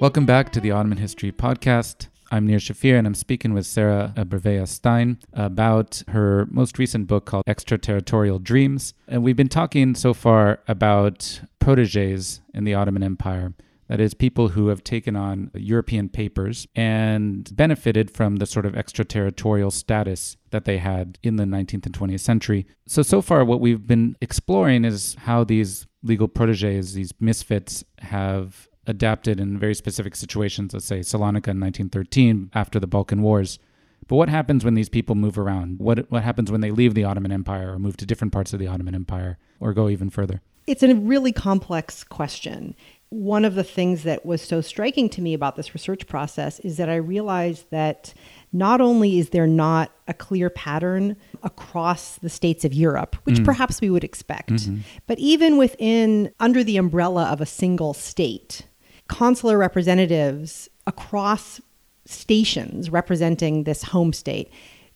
Welcome 0.00 0.26
back 0.26 0.50
to 0.52 0.60
the 0.60 0.72
Ottoman 0.72 0.98
History 0.98 1.30
Podcast. 1.30 2.08
I'm 2.32 2.46
Nir 2.48 2.58
Shafir, 2.58 2.98
and 2.98 3.06
I'm 3.06 3.14
speaking 3.14 3.54
with 3.54 3.64
Sarah 3.64 4.12
Abrevaya 4.16 4.66
Stein 4.66 5.18
about 5.32 6.02
her 6.08 6.46
most 6.50 6.80
recent 6.80 7.06
book 7.06 7.26
called 7.26 7.44
Extraterritorial 7.46 8.40
Dreams. 8.40 8.92
And 9.06 9.22
we've 9.22 9.36
been 9.36 9.48
talking 9.48 9.94
so 9.94 10.12
far 10.12 10.58
about 10.66 11.40
proteges 11.60 12.42
in 12.52 12.64
the 12.64 12.74
Ottoman 12.74 13.04
Empire. 13.04 13.54
That 13.88 14.00
is, 14.00 14.14
people 14.14 14.48
who 14.48 14.68
have 14.68 14.82
taken 14.82 15.14
on 15.14 15.50
European 15.54 16.08
papers 16.08 16.66
and 16.74 17.48
benefited 17.54 18.10
from 18.10 18.36
the 18.36 18.46
sort 18.46 18.66
of 18.66 18.74
extraterritorial 18.74 19.70
status 19.70 20.36
that 20.50 20.64
they 20.64 20.78
had 20.78 21.18
in 21.22 21.36
the 21.36 21.44
19th 21.44 21.86
and 21.86 21.94
20th 21.96 22.20
century. 22.20 22.66
So, 22.88 23.02
so 23.02 23.22
far, 23.22 23.44
what 23.44 23.60
we've 23.60 23.86
been 23.86 24.16
exploring 24.20 24.84
is 24.84 25.14
how 25.20 25.44
these 25.44 25.86
legal 26.02 26.28
proteges, 26.28 26.94
these 26.94 27.12
misfits, 27.20 27.84
have 27.98 28.68
adapted 28.86 29.40
in 29.40 29.58
very 29.58 29.74
specific 29.74 30.16
situations, 30.16 30.72
let's 30.72 30.86
say 30.86 31.00
Salonika 31.00 31.48
in 31.48 31.60
1913 31.60 32.50
after 32.54 32.78
the 32.78 32.86
Balkan 32.86 33.22
Wars. 33.22 33.58
But 34.06 34.16
what 34.16 34.28
happens 34.28 34.64
when 34.64 34.74
these 34.74 34.88
people 34.88 35.14
move 35.14 35.38
around? 35.38 35.78
What, 35.78 36.10
what 36.10 36.22
happens 36.22 36.50
when 36.50 36.60
they 36.60 36.70
leave 36.70 36.94
the 36.94 37.04
Ottoman 37.04 37.32
Empire 37.32 37.72
or 37.72 37.78
move 37.78 37.96
to 37.98 38.06
different 38.06 38.32
parts 38.32 38.52
of 38.52 38.58
the 38.58 38.66
Ottoman 38.66 38.94
Empire 38.94 39.38
or 39.60 39.72
go 39.72 39.88
even 39.88 40.10
further? 40.10 40.42
It's 40.66 40.82
a 40.82 40.94
really 40.94 41.32
complex 41.32 42.04
question. 42.04 42.74
One 43.10 43.44
of 43.44 43.54
the 43.54 43.64
things 43.64 44.02
that 44.04 44.24
was 44.24 44.42
so 44.42 44.60
striking 44.60 45.08
to 45.10 45.22
me 45.22 45.34
about 45.34 45.56
this 45.56 45.74
research 45.74 46.06
process 46.06 46.58
is 46.60 46.78
that 46.78 46.88
I 46.88 46.96
realized 46.96 47.70
that 47.70 48.12
not 48.52 48.80
only 48.80 49.18
is 49.18 49.30
there 49.30 49.46
not 49.46 49.92
a 50.08 50.14
clear 50.14 50.50
pattern 50.50 51.16
across 51.42 52.16
the 52.16 52.30
states 52.30 52.64
of 52.64 52.72
Europe, 52.72 53.16
which 53.24 53.36
mm. 53.36 53.44
perhaps 53.44 53.80
we 53.80 53.90
would 53.90 54.04
expect, 54.04 54.50
mm-hmm. 54.50 54.78
but 55.06 55.18
even 55.18 55.58
within, 55.58 56.32
under 56.40 56.64
the 56.64 56.76
umbrella 56.76 57.24
of 57.26 57.40
a 57.40 57.46
single 57.46 57.94
state, 57.94 58.66
consular 59.08 59.58
representatives 59.58 60.68
across 60.86 61.60
stations 62.06 62.90
representing 62.90 63.64
this 63.64 63.82
home 63.82 64.12
state 64.12 64.50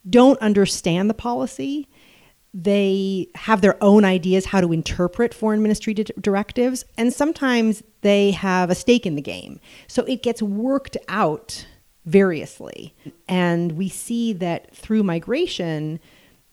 don't 0.08 0.40
understand 0.40 1.10
the 1.10 1.14
policy. 1.14 1.88
They 2.54 3.28
have 3.34 3.60
their 3.60 3.82
own 3.82 4.04
ideas 4.04 4.46
how 4.46 4.60
to 4.60 4.72
interpret 4.72 5.34
foreign 5.34 5.62
ministry 5.62 5.94
di- 5.94 6.04
directives 6.20 6.84
and 6.96 7.12
sometimes 7.12 7.82
they 8.00 8.30
have 8.32 8.70
a 8.70 8.74
stake 8.74 9.06
in 9.06 9.16
the 9.16 9.22
game. 9.22 9.60
So 9.86 10.04
it 10.04 10.22
gets 10.22 10.42
worked 10.42 10.96
out 11.08 11.66
variously. 12.06 12.94
And 13.28 13.72
we 13.72 13.88
see 13.88 14.32
that 14.34 14.74
through 14.74 15.02
migration 15.02 16.00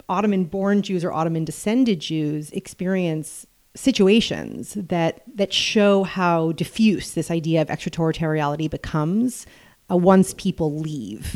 ottoman 0.08 0.44
born 0.44 0.82
jews 0.82 1.04
or 1.04 1.12
ottoman 1.12 1.46
descended 1.46 2.00
jews 2.00 2.52
experience 2.52 3.48
situations 3.76 4.74
that 4.76 5.22
that 5.36 5.54
show 5.54 6.04
how 6.04 6.54
diffuse 6.54 7.14
this 7.14 7.30
idea 7.30 7.62
of 7.62 7.70
extraterritoriality 7.70 8.68
becomes 8.68 9.46
uh, 9.92 9.98
once 9.98 10.34
people 10.34 10.80
leave. 10.80 11.36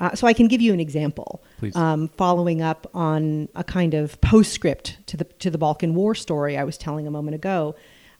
Uh, 0.00 0.14
so 0.14 0.26
I 0.26 0.32
can 0.32 0.46
give 0.46 0.60
you 0.60 0.72
an 0.72 0.78
example, 0.80 1.42
um, 1.74 2.08
following 2.08 2.62
up 2.62 2.86
on 2.94 3.48
a 3.56 3.64
kind 3.64 3.94
of 3.94 4.20
postscript 4.20 4.98
to 5.06 5.16
the 5.16 5.24
to 5.24 5.50
the 5.50 5.58
Balkan 5.58 5.94
War 5.94 6.14
story 6.14 6.56
I 6.56 6.64
was 6.64 6.78
telling 6.78 7.06
a 7.06 7.10
moment 7.10 7.34
ago. 7.34 7.74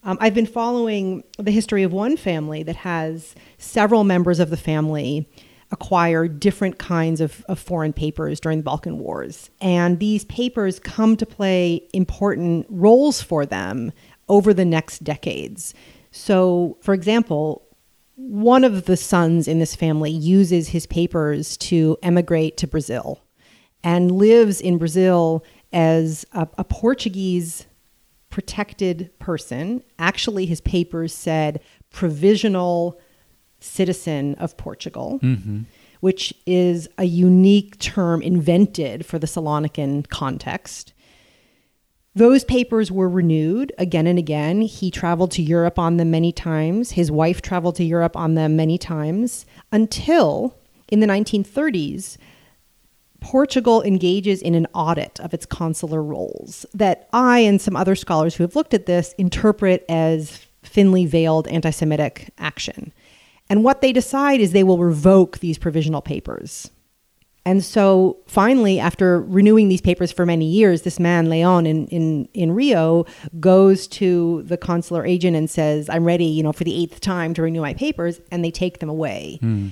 Um, 0.05 0.17
I've 0.21 0.35
been 0.35 0.47
following 0.47 1.25
the 1.39 1.51
history 1.51 1.83
of 1.83 1.93
one 1.93 2.17
family 2.17 2.63
that 2.63 2.77
has 2.77 3.35
several 3.59 4.05
members 4.05 4.39
of 4.41 4.51
the 4.51 4.57
family 4.57 5.29
acquire 5.71 6.29
different 6.29 6.79
kinds 6.79 7.21
of, 7.21 7.45
of 7.49 7.59
foreign 7.59 7.93
papers 7.93 8.41
during 8.41 8.59
the 8.59 8.65
Balkan 8.65 8.99
Wars. 8.99 9.51
And 9.61 9.99
these 9.99 10.25
papers 10.25 10.79
come 10.79 11.17
to 11.17 11.27
play 11.27 11.87
important 11.93 12.67
roles 12.71 13.21
for 13.21 13.45
them 13.45 13.93
over 14.29 14.55
the 14.55 14.65
next 14.65 15.05
decades. 15.05 15.75
So, 16.11 16.79
for 16.81 16.95
example, 16.95 17.67
one 18.17 18.65
of 18.65 18.87
the 18.87 18.97
sons 18.97 19.47
in 19.47 19.59
this 19.59 19.77
family 19.77 20.11
uses 20.11 20.69
his 20.69 20.87
papers 20.87 21.57
to 21.59 21.97
emigrate 22.03 22.57
to 22.59 22.67
Brazil 22.67 23.21
and 23.85 24.11
lives 24.11 24.61
in 24.61 24.79
Brazil 24.79 25.45
as 25.73 26.25
a, 26.33 26.49
a 26.57 26.65
Portuguese 26.65 27.67
protected 28.31 29.11
person. 29.19 29.83
Actually, 29.99 30.47
his 30.47 30.61
papers 30.61 31.15
said 31.15 31.61
provisional 31.91 32.99
citizen 33.61 34.35
of 34.37 34.57
Portugal, 34.57 35.19
mm-hmm. 35.23 35.63
which 36.01 36.33
is 36.47 36.89
a 36.99 37.05
unique 37.05 37.79
term 37.79 38.23
invented 38.23 39.05
for 39.05 39.19
the 39.19 39.27
Salonican 39.27 40.09
context. 40.09 40.93
Those 42.15 42.43
papers 42.43 42.91
were 42.91 43.09
renewed 43.09 43.73
again 43.79 44.07
and 44.07 44.19
again. 44.19 44.63
He 44.63 44.91
traveled 44.91 45.31
to 45.33 45.43
Europe 45.43 45.79
on 45.79 45.99
them 45.99 46.11
many 46.11 46.33
times. 46.33 46.93
His 46.93 47.11
wife 47.11 47.43
traveled 47.43 47.77
to 47.77 47.85
Europe 47.85 48.17
on 48.17 48.35
them 48.35 48.57
many 48.57 48.77
times 48.77 49.47
until 49.71 50.57
in 50.89 51.01
the 51.01 51.07
1930s, 51.07 52.17
Portugal 53.21 53.83
engages 53.83 54.41
in 54.41 54.55
an 54.55 54.67
audit 54.75 55.19
of 55.21 55.35
its 55.35 55.45
consular 55.45 56.03
roles 56.03 56.65
that 56.73 57.09
I 57.13 57.41
and 57.41 57.61
some 57.61 57.77
other 57.77 57.95
scholars 57.95 58.37
who 58.37 58.45
have 58.45 58.57
looked 58.57 58.75
at 58.75 58.87
this 58.87 59.13
interpret 59.19 59.85
as 59.89 60.47
thinly 60.63 61.05
veiled 61.07 61.47
anti 61.49 61.71
Semitic 61.71 62.31
action. 62.39 62.93
And 63.51 63.65
what 63.65 63.81
they 63.81 63.93
decide 63.93 64.41
is 64.41 64.53
they 64.53 64.65
will 64.65 64.79
revoke 64.79 65.39
these 65.39 65.59
provisional 65.59 66.03
papers. 66.03 66.71
And 67.47 67.65
so 67.65 68.19
finally, 68.27 68.79
after 68.79 69.23
renewing 69.23 69.69
these 69.69 69.81
papers 69.81 70.13
for 70.13 70.27
many 70.27 70.45
years, 70.45 70.83
this 70.83 71.01
man, 71.01 71.31
Leon, 71.31 71.67
in, 71.67 71.87
in, 71.87 72.29
in 72.35 72.53
Rio, 72.53 73.07
goes 73.41 73.87
to 73.89 74.43
the 74.43 74.59
consular 74.59 75.07
agent 75.07 75.35
and 75.35 75.49
says, 75.49 75.89
I'm 75.89 76.05
ready, 76.05 76.27
you 76.27 76.43
know, 76.43 76.53
for 76.53 76.65
the 76.65 76.79
eighth 76.79 77.01
time 77.01 77.33
to 77.35 77.43
renew 77.43 77.63
my 77.63 77.73
papers, 77.73 78.21
and 78.31 78.45
they 78.45 78.51
take 78.51 78.81
them 78.81 78.91
away. 78.91 79.39
Hmm. 79.41 79.69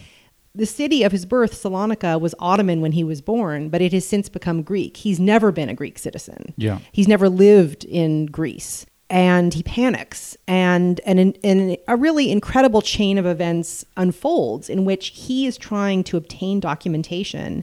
The 0.54 0.64
city 0.64 1.02
of 1.02 1.12
his 1.12 1.26
birth, 1.26 1.52
Salonika, 1.52 2.18
was 2.18 2.34
Ottoman 2.38 2.80
when 2.80 2.92
he 2.92 3.04
was 3.04 3.20
born, 3.20 3.68
but 3.68 3.82
it 3.82 3.92
has 3.92 4.06
since 4.06 4.30
become 4.30 4.62
Greek. 4.62 4.96
He's 4.96 5.20
never 5.20 5.52
been 5.52 5.68
a 5.68 5.74
Greek 5.74 5.98
citizen. 5.98 6.54
Yeah. 6.56 6.78
He's 6.92 7.08
never 7.08 7.28
lived 7.28 7.84
in 7.84 8.24
Greece. 8.24 8.86
And 9.08 9.54
he 9.54 9.62
panics, 9.62 10.36
and, 10.48 11.00
and, 11.06 11.38
and 11.44 11.76
a 11.86 11.96
really 11.96 12.32
incredible 12.32 12.82
chain 12.82 13.18
of 13.18 13.26
events 13.26 13.84
unfolds 13.96 14.68
in 14.68 14.84
which 14.84 15.08
he 15.08 15.46
is 15.46 15.56
trying 15.56 16.02
to 16.04 16.16
obtain 16.16 16.58
documentation 16.58 17.62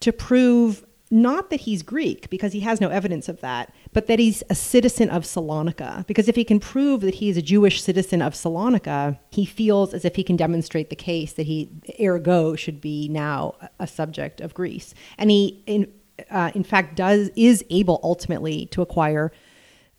to 0.00 0.10
prove 0.10 0.86
not 1.10 1.50
that 1.50 1.60
he's 1.60 1.82
Greek, 1.82 2.28
because 2.28 2.52
he 2.52 2.60
has 2.60 2.80
no 2.80 2.88
evidence 2.88 3.28
of 3.28 3.40
that, 3.40 3.72
but 3.92 4.06
that 4.06 4.18
he's 4.18 4.42
a 4.50 4.54
citizen 4.54 5.08
of 5.08 5.24
Salonika. 5.24 6.06
Because 6.06 6.28
if 6.28 6.36
he 6.36 6.44
can 6.44 6.60
prove 6.60 7.00
that 7.00 7.14
he's 7.14 7.36
a 7.36 7.42
Jewish 7.42 7.82
citizen 7.82 8.20
of 8.20 8.34
Salonika, 8.34 9.18
he 9.30 9.46
feels 9.46 9.94
as 9.94 10.04
if 10.04 10.16
he 10.16 10.22
can 10.22 10.36
demonstrate 10.36 10.90
the 10.90 10.96
case 10.96 11.32
that 11.34 11.46
he, 11.46 11.70
ergo, 12.00 12.56
should 12.56 12.80
be 12.80 13.08
now 13.08 13.54
a 13.78 13.86
subject 13.86 14.40
of 14.40 14.52
Greece. 14.52 14.92
And 15.16 15.30
he, 15.30 15.62
in, 15.66 15.90
uh, 16.30 16.50
in 16.54 16.64
fact, 16.64 16.94
does 16.96 17.30
is 17.36 17.64
able 17.70 18.00
ultimately 18.02 18.66
to 18.66 18.82
acquire 18.82 19.32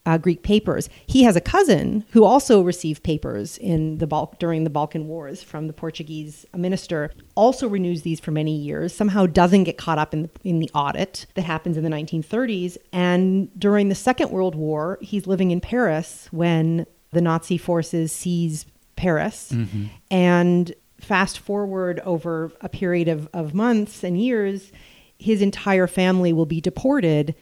uh, 0.09 0.17
Greek 0.17 0.41
papers. 0.41 0.89
He 1.05 1.21
has 1.21 1.35
a 1.35 1.41
cousin 1.41 2.03
who 2.11 2.23
also 2.23 2.63
received 2.63 3.03
papers 3.03 3.59
in 3.59 3.99
the 3.99 4.07
Bal- 4.07 4.35
during 4.39 4.63
the 4.63 4.71
Balkan 4.71 5.07
Wars 5.07 5.43
from 5.43 5.67
the 5.67 5.73
Portuguese 5.73 6.47
minister. 6.55 7.11
Also 7.35 7.67
renews 7.67 8.01
these 8.01 8.19
for 8.19 8.31
many 8.31 8.55
years. 8.55 8.91
Somehow 8.91 9.27
doesn't 9.27 9.65
get 9.65 9.77
caught 9.77 9.99
up 9.99 10.11
in 10.11 10.23
the, 10.23 10.29
in 10.43 10.57
the 10.57 10.69
audit 10.73 11.27
that 11.35 11.43
happens 11.43 11.77
in 11.77 11.83
the 11.83 11.91
1930s. 11.91 12.75
And 12.91 13.51
during 13.59 13.89
the 13.89 13.95
Second 13.95 14.31
World 14.31 14.55
War, 14.55 14.97
he's 14.99 15.27
living 15.27 15.51
in 15.51 15.61
Paris 15.61 16.27
when 16.31 16.87
the 17.11 17.21
Nazi 17.21 17.59
forces 17.59 18.11
seize 18.11 18.65
Paris. 18.95 19.51
Mm-hmm. 19.53 19.85
And 20.09 20.73
fast 20.99 21.37
forward 21.37 21.99
over 21.99 22.51
a 22.61 22.69
period 22.69 23.07
of, 23.07 23.29
of 23.31 23.53
months 23.53 24.03
and 24.03 24.19
years, 24.19 24.71
his 25.19 25.43
entire 25.43 25.85
family 25.85 26.33
will 26.33 26.47
be 26.47 26.59
deported 26.59 27.35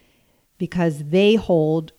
because 0.58 1.04
they 1.06 1.36
hold 1.36 1.92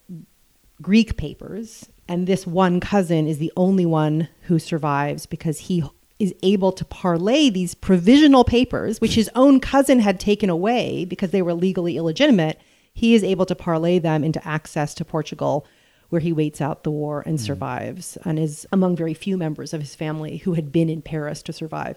Greek 0.81 1.17
papers, 1.17 1.89
and 2.07 2.27
this 2.27 2.47
one 2.47 2.81
cousin 2.81 3.27
is 3.27 3.39
the 3.39 3.53
only 3.57 3.85
one 3.85 4.29
who 4.43 4.59
survives 4.59 5.27
because 5.27 5.59
he 5.61 5.83
is 6.19 6.35
able 6.43 6.73
to 6.73 6.85
parlay 6.85 7.49
these 7.51 7.75
provisional 7.75 8.45
papers, 8.45 9.01
which 9.01 9.15
his 9.15 9.31
own 9.35 9.61
cousin 9.61 10.01
had 10.01 10.19
taken 10.19 10.51
away 10.51 11.05
because 11.05 11.31
they 11.31 11.43
were 11.43 11.55
legally 11.55 11.97
illegitimate. 11.97 12.61
He 12.93 13.15
is 13.15 13.23
able 13.23 13.47
to 13.47 13.55
parlay 13.55 13.99
them 13.99 14.25
into 14.25 14.47
access 14.47 14.95
to 14.95 15.05
Portugal, 15.05 15.67
where 16.09 16.21
he 16.21 16.33
waits 16.33 16.61
out 16.61 16.83
the 16.83 16.91
war 16.91 17.23
and 17.27 17.39
mm. 17.39 17.43
survives, 17.43 18.17
and 18.25 18.39
is 18.39 18.67
among 18.73 18.97
very 18.97 19.15
few 19.15 19.37
members 19.37 19.73
of 19.73 19.81
his 19.81 19.95
family 19.95 20.39
who 20.39 20.55
had 20.55 20.73
been 20.73 20.89
in 20.89 21.03
Paris 21.03 21.43
to 21.43 21.53
survive. 21.53 21.97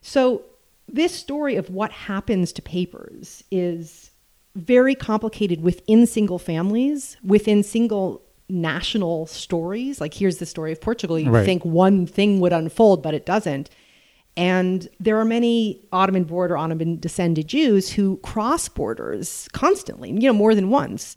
So, 0.00 0.42
this 0.88 1.14
story 1.14 1.54
of 1.54 1.70
what 1.70 1.92
happens 1.92 2.52
to 2.52 2.62
papers 2.62 3.44
is 3.50 4.09
very 4.54 4.94
complicated 4.94 5.62
within 5.62 6.06
single 6.06 6.38
families, 6.38 7.16
within 7.22 7.62
single 7.62 8.22
national 8.48 9.26
stories. 9.26 10.00
Like 10.00 10.14
here's 10.14 10.38
the 10.38 10.46
story 10.46 10.72
of 10.72 10.80
Portugal. 10.80 11.18
You 11.18 11.30
right. 11.30 11.44
think 11.44 11.64
one 11.64 12.06
thing 12.06 12.40
would 12.40 12.52
unfold, 12.52 13.02
but 13.02 13.14
it 13.14 13.24
doesn't. 13.24 13.70
And 14.36 14.88
there 14.98 15.18
are 15.18 15.24
many 15.24 15.82
Ottoman 15.92 16.24
border, 16.24 16.56
Ottoman 16.56 16.98
descended 16.98 17.48
Jews 17.48 17.90
who 17.90 18.16
cross 18.18 18.68
borders 18.68 19.48
constantly, 19.52 20.10
you 20.10 20.20
know, 20.20 20.32
more 20.32 20.54
than 20.54 20.70
once, 20.70 21.16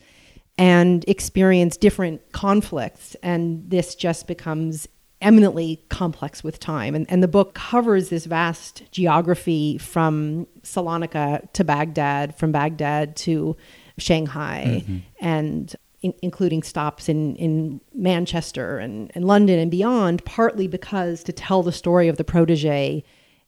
and 0.58 1.06
experience 1.08 1.78
different 1.78 2.32
conflicts. 2.32 3.16
And 3.24 3.70
this 3.70 3.96
just 3.96 4.28
becomes 4.28 4.88
eminently 5.24 5.84
complex 5.90 6.44
with 6.44 6.60
time. 6.60 6.94
And, 6.94 7.10
and 7.10 7.24
the 7.24 7.28
book 7.28 7.56
covers 7.56 8.10
this 8.10 8.26
vast 8.26 8.84
geography 8.92 9.78
from 9.78 10.46
Salonika 10.62 11.52
to 11.54 11.64
Baghdad, 11.64 12.36
from 12.36 12.52
Baghdad 12.52 13.16
to 13.18 13.56
Shanghai, 13.98 14.84
mm-hmm. 14.86 14.98
and 15.20 15.76
in, 16.02 16.14
including 16.22 16.62
stops 16.62 17.10
in, 17.10 17.36
in 17.38 17.82
Manchester 17.96 18.78
and, 18.78 19.12
and 19.16 19.26
London 19.26 19.58
and 19.58 19.72
beyond, 19.72 20.24
partly 20.26 20.68
because 20.68 21.24
to 21.24 21.32
tell 21.32 21.64
the 21.64 21.72
story 21.72 22.08
of 22.08 22.18
the 22.18 22.24
protege 22.24 23.04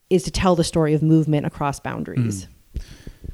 is 0.09 0.23
to 0.23 0.31
tell 0.31 0.55
the 0.55 0.63
story 0.63 0.93
of 0.93 1.03
movement 1.03 1.45
across 1.45 1.79
boundaries. 1.79 2.45
Mm. 2.45 2.81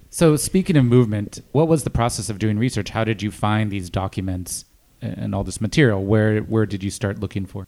So, 0.09 0.35
speaking 0.35 0.75
of 0.75 0.83
movement, 0.83 1.39
what 1.53 1.69
was 1.69 1.83
the 1.83 1.89
process 1.89 2.29
of 2.29 2.37
doing 2.37 2.59
research? 2.59 2.89
How 2.89 3.05
did 3.05 3.21
you 3.21 3.31
find 3.31 3.71
these 3.71 3.89
documents 3.89 4.65
and 5.01 5.33
all 5.33 5.43
this 5.43 5.61
material? 5.61 6.03
Where 6.03 6.39
where 6.41 6.65
did 6.65 6.83
you 6.83 6.91
start 6.91 7.19
looking 7.19 7.45
for? 7.45 7.67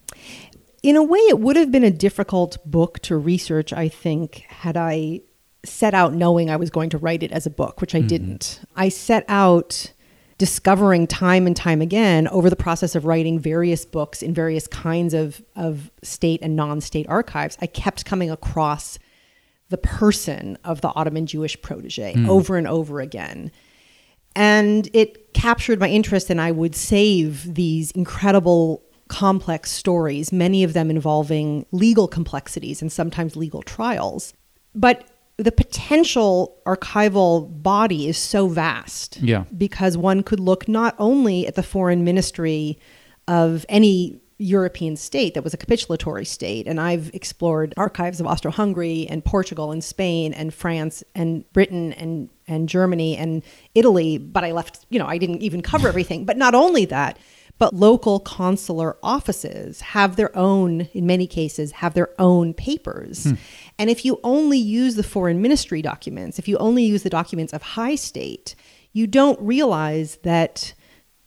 In 0.84 0.98
a 0.98 1.04
way, 1.04 1.20
it 1.20 1.40
would 1.40 1.56
have 1.56 1.72
been 1.72 1.86
a 1.86 1.92
difficult 1.92 2.58
book 2.70 3.00
to 3.00 3.18
research, 3.18 3.72
I 3.72 3.88
think, 3.88 4.46
had 4.50 4.76
I 4.76 5.22
set 5.64 5.94
out 5.94 6.14
knowing 6.14 6.50
I 6.50 6.58
was 6.58 6.70
going 6.70 6.90
to 6.90 6.98
write 6.98 7.24
it 7.24 7.32
as 7.32 7.46
a 7.46 7.50
book, 7.50 7.80
which 7.80 7.96
I 7.96 8.00
mm-hmm. 8.00 8.08
didn't. 8.08 8.60
I 8.76 8.90
set 8.90 9.24
out 9.30 9.94
discovering 10.38 11.08
time 11.08 11.48
and 11.48 11.56
time 11.56 11.82
again 11.82 12.28
over 12.28 12.50
the 12.50 12.58
process 12.58 12.96
of 12.96 13.06
writing 13.06 13.40
various 13.40 13.86
books 13.86 14.22
in 14.22 14.34
various 14.34 14.68
kinds 14.68 15.14
of, 15.14 15.42
of 15.56 15.90
state 16.04 16.42
and 16.42 16.58
non 16.58 16.82
state 16.82 17.08
archives. 17.08 17.58
I 17.62 17.68
kept 17.68 18.04
coming 18.04 18.30
across 18.30 19.00
the 19.70 19.78
person 19.78 20.58
of 20.66 20.82
the 20.82 20.90
Ottoman 20.90 21.28
Jewish 21.28 21.60
protege 21.62 22.14
mm. 22.14 22.28
over 22.28 22.58
and 22.58 22.68
over 22.68 23.00
again. 23.00 23.52
And 24.36 24.90
it 24.94 25.34
captured 25.34 25.80
my 25.80 25.88
interest, 25.88 26.30
and 26.30 26.42
I 26.42 26.52
would 26.52 26.76
save 26.76 27.54
these 27.54 27.92
incredible 27.92 28.84
complex 29.14 29.70
stories, 29.70 30.32
many 30.32 30.64
of 30.64 30.74
them 30.74 30.90
involving 30.90 31.68
legal 31.72 32.08
complexities 32.08 32.82
and 32.82 32.92
sometimes 32.92 33.36
legal 33.36 33.62
trials. 33.62 34.34
But 34.74 35.08
the 35.38 35.52
potential 35.52 36.58
archival 36.66 37.62
body 37.62 38.08
is 38.08 38.18
so 38.18 38.48
vast. 38.48 39.22
Yeah. 39.22 39.46
Because 39.56 39.96
one 39.98 40.24
could 40.24 40.40
look 40.40 40.68
not 40.68 40.96
only 40.98 41.46
at 41.46 41.54
the 41.54 41.62
foreign 41.62 42.04
ministry 42.04 42.80
of 43.28 43.68
any 43.70 44.20
European 44.40 44.96
state 44.96 45.36
that 45.36 45.44
was 45.44 45.54
a 45.54 45.58
capitulatory 45.58 46.26
state. 46.26 46.68
And 46.68 46.82
I've 46.82 47.14
explored 47.14 47.74
archives 47.78 48.20
of 48.20 48.26
Austro 48.26 48.50
Hungary 48.52 49.06
and 49.10 49.24
Portugal 49.24 49.72
and 49.72 49.84
Spain 49.84 50.34
and 50.34 50.52
France 50.52 51.04
and 51.14 51.46
Britain 51.54 51.94
and, 51.94 52.30
and 52.48 52.68
Germany 52.68 53.16
and 53.16 53.44
Italy. 53.76 54.18
But 54.18 54.44
I 54.44 54.52
left, 54.52 54.88
you 54.90 54.98
know, 54.98 55.06
I 55.06 55.20
didn't 55.20 55.44
even 55.44 55.62
cover 55.62 55.88
everything. 55.88 56.26
But 56.26 56.38
not 56.38 56.56
only 56.56 56.86
that, 56.86 57.20
but 57.60 57.74
local 57.74 58.20
consular 58.20 58.98
offices 59.04 59.82
have 59.82 60.16
their 60.16 60.36
own, 60.36 60.82
in 60.94 61.06
many 61.06 61.28
cases, 61.28 61.74
have 61.74 61.94
their 61.94 62.10
own 62.20 62.54
papers. 62.54 63.26
Hmm. 63.26 63.34
And 63.80 63.90
if 63.90 64.04
you 64.06 64.20
only 64.24 64.58
use 64.58 64.96
the 64.96 65.04
foreign 65.04 65.42
ministry 65.42 65.82
documents, 65.82 66.40
if 66.40 66.48
you 66.48 66.58
only 66.58 66.84
use 66.84 67.04
the 67.04 67.10
documents 67.10 67.54
of 67.54 67.62
high 67.62 67.96
state, 67.96 68.56
you 68.92 69.08
don't 69.08 69.40
realize 69.40 70.18
that 70.24 70.74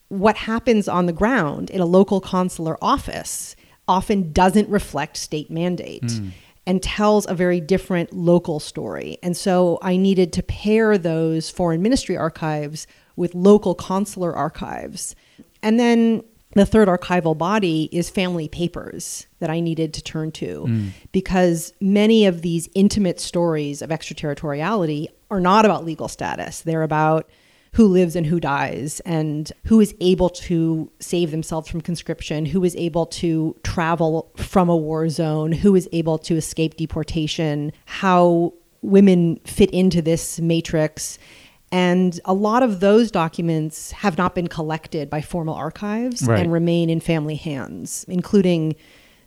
what 0.09 0.37
happens 0.37 0.89
on 0.89 1.07
the 1.07 1.13
ground 1.13 1.71
in 1.71 1.81
a 1.81 1.87
local 1.87 2.21
consular 2.21 2.77
office 2.83 3.57
often 3.89 4.33
doesn't 4.33 4.69
reflect 4.69 5.17
state 5.17 5.51
mandate. 5.51 6.11
Hmm 6.11 6.29
and 6.67 6.83
tells 6.83 7.29
a 7.29 7.35
very 7.35 7.61
different 7.61 8.13
local 8.13 8.59
story. 8.59 9.19
And 9.23 9.37
so 9.37 9.79
I 9.83 9.97
needed 9.97 10.33
to 10.33 10.43
pair 10.43 10.99
those 10.99 11.49
foreign 11.49 11.81
ministry 11.81 12.17
archives 12.17 12.89
with 13.15 13.35
local 13.35 13.75
consular 13.75 14.35
archives 14.35 15.15
and 15.63 15.79
then 15.79 16.23
the 16.55 16.65
third 16.65 16.89
archival 16.89 17.37
body 17.37 17.89
is 17.93 18.09
family 18.09 18.49
papers 18.49 19.27
that 19.41 19.51
I 19.51 19.61
needed 19.61 19.93
to 19.95 20.03
turn 20.03 20.33
to 20.33 20.65
mm. 20.67 20.91
because 21.13 21.75
many 21.81 22.25
of 22.25 22.41
these 22.41 22.69
intimate 22.75 23.21
stories 23.21 23.83
of 23.83 23.93
extraterritoriality 23.93 25.09
are 25.31 25.41
not 25.41 25.67
about 25.67 25.85
legal 25.85 26.09
status. 26.09 26.63
They're 26.63 26.83
about 26.83 27.29
who 27.75 27.89
lives 27.89 28.17
and 28.17 28.25
who 28.25 28.41
dies 28.41 29.01
and 29.01 29.53
who 29.67 29.81
is 29.81 29.95
able 30.01 30.31
to 30.31 30.91
save 30.99 31.31
themselves 31.31 31.69
from 31.69 31.83
conscription, 31.83 32.47
who 32.47 32.65
is 32.65 32.75
able 32.77 33.05
to 33.05 33.55
travel 33.63 34.33
from 34.37 34.71
a 34.71 34.77
war 34.77 35.11
zone, 35.11 35.53
who 35.53 35.75
is 35.77 35.87
able 35.93 36.17
to 36.17 36.37
escape 36.37 36.79
deportation, 36.79 37.71
how 37.85 38.55
women 38.81 39.37
fit 39.45 39.71
into 39.73 40.01
this 40.01 40.41
matrix 40.41 41.19
and 41.73 42.21
a 42.25 42.35
lot 42.35 42.63
of 42.63 42.81
those 42.81 43.11
documents 43.11 43.91
have 43.93 44.17
not 44.17 44.35
been 44.35 44.47
collected 44.47 45.11
by 45.11 45.21
formal 45.21 45.55
archives 45.55 46.27
right. 46.27 46.41
and 46.41 46.53
remain 46.53 46.89
in 46.89 47.01
family 47.01 47.35
hands, 47.35 48.05
including 48.09 48.77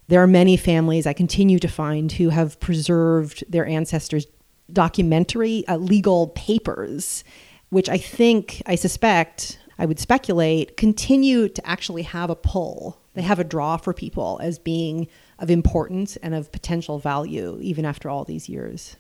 there 0.08 0.24
are 0.24 0.28
many 0.28 0.58
families 0.58 1.06
I 1.06 1.14
continue 1.14 1.60
to 1.60 1.68
find 1.68 2.12
who 2.12 2.30
have 2.30 2.60
preserved 2.60 3.44
their 3.50 3.66
ancestors' 3.66 4.26
documentary 4.72 5.68
uh, 5.68 5.78
legal 5.78 6.30
papers, 6.30 7.24
which 7.70 7.90
I 7.90 7.98
think, 7.98 8.62
I 8.66 8.76
suspect, 8.76 9.60
I 9.78 9.86
would 9.86 10.00
speculate, 10.00 10.78
continue 10.78 11.50
to 11.50 11.68
actually 11.68 12.04
have 12.04 12.30
a 12.30 12.36
pull. 12.36 13.00
They 13.14 13.22
have 13.22 13.40
a 13.40 13.44
draw 13.44 13.78
for 13.78 13.94
people 13.94 14.40
as 14.42 14.60
being 14.60 15.08
of 15.40 15.50
importance 15.50 16.16
and 16.18 16.34
of 16.34 16.52
potential 16.52 17.00
value, 17.00 17.60
even 17.62 17.86
after 17.86 18.10
all 18.10 18.24
these 18.24 18.50
years. 18.50 18.98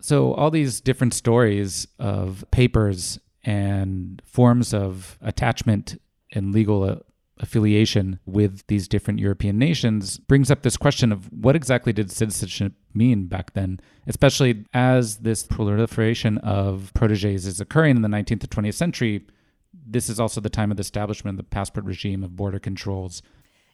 So, 0.00 0.34
all 0.34 0.50
these 0.50 0.80
different 0.80 1.14
stories 1.14 1.86
of 1.98 2.44
papers 2.50 3.18
and 3.44 4.20
forms 4.24 4.74
of 4.74 5.18
attachment 5.22 6.00
and 6.32 6.54
legal 6.54 6.84
uh, 6.84 6.96
affiliation 7.38 8.18
with 8.26 8.66
these 8.66 8.86
different 8.86 9.18
European 9.18 9.58
nations 9.58 10.18
brings 10.18 10.50
up 10.50 10.62
this 10.62 10.76
question 10.76 11.10
of 11.10 11.32
what 11.32 11.56
exactly 11.56 11.92
did 11.92 12.10
citizenship 12.10 12.74
mean 12.94 13.26
back 13.26 13.54
then, 13.54 13.80
especially 14.06 14.64
as 14.74 15.18
this 15.18 15.44
proliferation 15.44 16.38
of 16.38 16.92
proteges 16.94 17.46
is 17.46 17.60
occurring 17.60 17.96
in 17.96 18.02
the 18.02 18.08
19th 18.08 18.40
to 18.40 18.46
20th 18.46 18.74
century. 18.74 19.26
This 19.72 20.08
is 20.08 20.20
also 20.20 20.40
the 20.40 20.50
time 20.50 20.70
of 20.70 20.76
the 20.76 20.82
establishment 20.82 21.38
of 21.38 21.44
the 21.44 21.50
passport 21.50 21.86
regime 21.86 22.22
of 22.22 22.36
border 22.36 22.58
controls. 22.58 23.22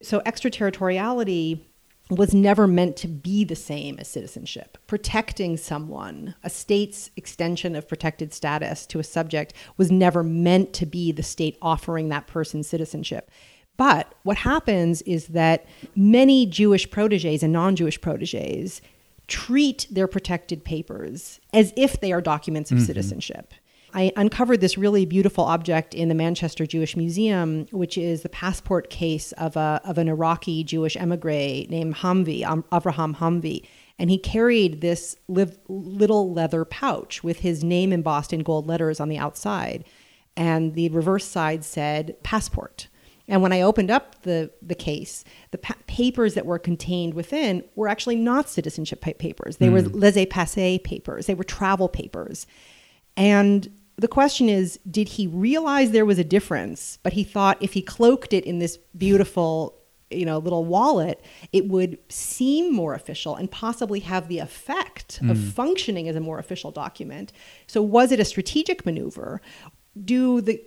So, 0.03 0.23
extraterritoriality 0.25 1.67
was 2.11 2.33
never 2.33 2.67
meant 2.67 2.97
to 2.97 3.09
be 3.09 3.45
the 3.45 3.57
same 3.57 3.99
as 3.99 4.09
citizenship. 4.09 4.79
Protecting 4.87 5.57
someone, 5.57 6.35
a 6.45 6.51
state's 6.51 7.11
extension 7.17 7.75
of 7.75 7.89
protected 7.89 8.33
status 8.33 8.87
to 8.87 9.01
a 9.01 9.05
subject, 9.05 9.53
was 9.77 9.91
never 9.91 10.23
meant 10.23 10.73
to 10.75 10.87
be 10.87 11.11
the 11.11 11.23
state 11.23 11.59
offering 11.61 12.09
that 12.09 12.27
person 12.27 12.63
citizenship. 12.63 13.31
But 13.77 14.15
what 14.23 14.39
happens 14.39 15.03
is 15.03 15.29
that 15.29 15.67
many 15.95 16.47
Jewish 16.47 16.91
proteges 16.91 17.43
and 17.43 17.53
non 17.53 17.77
Jewish 17.77 18.01
proteges 18.01 18.81
treat 19.27 19.87
their 19.91 20.07
protected 20.07 20.65
papers 20.65 21.41
as 21.53 21.73
if 21.77 22.01
they 22.01 22.13
are 22.13 22.21
documents 22.21 22.71
of 22.71 22.79
mm-hmm. 22.79 22.87
citizenship. 22.87 23.53
I 23.97 24.13
uncovered 24.15 24.61
this 24.61 24.77
really 24.77 25.07
beautiful 25.07 25.45
object 25.45 25.95
in 25.95 26.11
the 26.11 26.15
Manchester 26.15 26.67
Jewish 26.67 26.99
Museum, 26.99 27.67
which 27.71 27.97
is 27.97 28.21
the 28.21 28.29
passport 28.29 28.91
case 28.91 29.33
of, 29.33 29.57
a, 29.57 29.81
of 29.85 29.97
an 29.97 30.07
Iraqi 30.07 30.63
Jewish 30.65 30.97
emigre 30.97 31.67
named 31.71 31.97
Hamvi, 31.97 32.43
Avraham 32.43 33.17
Hamvi. 33.17 33.67
And 33.99 34.11
he 34.11 34.19
carried 34.19 34.83
this 34.83 35.17
little 35.29 36.31
leather 36.31 36.67
pouch 36.67 37.25
with 37.25 37.39
his 37.39 37.65
name 37.65 37.91
embossed 37.91 38.35
in 38.35 38.41
gold 38.41 38.67
letters 38.67 39.01
on 39.01 39.09
the 39.09 39.17
outside. 39.17 39.87
And 40.37 40.75
the 40.75 40.91
reverse 40.91 41.25
side 41.25 41.65
said 41.65 42.23
passport. 42.23 42.89
And 43.29 43.41
when 43.41 43.55
I 43.55 43.63
opened 43.63 43.91
up 43.91 44.23
the, 44.25 44.51
the 44.61 44.75
case, 44.75 45.25
the 45.53 45.59
pa- 45.59 45.75
papers 45.87 46.35
that 46.35 46.45
were 46.45 46.59
contained 46.59 47.15
within 47.15 47.65
were 47.77 47.89
actually 47.89 48.17
not 48.17 48.51
citizenship 48.51 49.01
papers. 49.01 49.57
They 49.57 49.69
mm. 49.69 49.73
were 49.73 49.83
hmm. 49.83 49.99
laissez 49.99 50.27
passer 50.27 50.79
papers, 50.81 51.25
they 51.25 51.35
were 51.35 51.45
travel 51.45 51.89
papers. 51.89 52.47
And 53.17 53.71
the 53.99 54.09
question 54.09 54.49
is 54.49 54.79
did 54.91 55.09
he 55.09 55.27
realize 55.27 55.91
there 55.91 56.05
was 56.05 56.19
a 56.19 56.25
difference 56.25 56.99
but 57.03 57.13
he 57.13 57.25
thought 57.25 57.57
if 57.61 57.73
he 57.73 57.83
cloaked 57.83 58.33
it 58.33 58.45
in 58.45 58.59
this 58.59 58.79
beautiful 58.97 59.75
you 60.11 60.25
know 60.25 60.39
little 60.39 60.65
wallet 60.65 61.25
it 61.53 61.69
would 61.69 61.99
seem 62.09 62.73
more 62.73 62.95
official 62.95 63.35
and 63.35 63.51
possibly 63.51 64.01
have 64.01 64.29
the 64.29 64.39
effect 64.39 65.21
mm. 65.23 65.31
of 65.31 65.37
hmm. 65.37 65.49
functioning 65.49 66.09
as 66.09 66.17
a 66.17 66.21
more 66.21 66.39
official 66.39 66.71
document 66.71 67.33
so 67.67 67.83
was 67.83 68.13
it 68.13 68.21
a 68.21 68.25
strategic 68.25 68.87
maneuver 68.87 69.41
do 70.05 70.41
the 70.41 70.63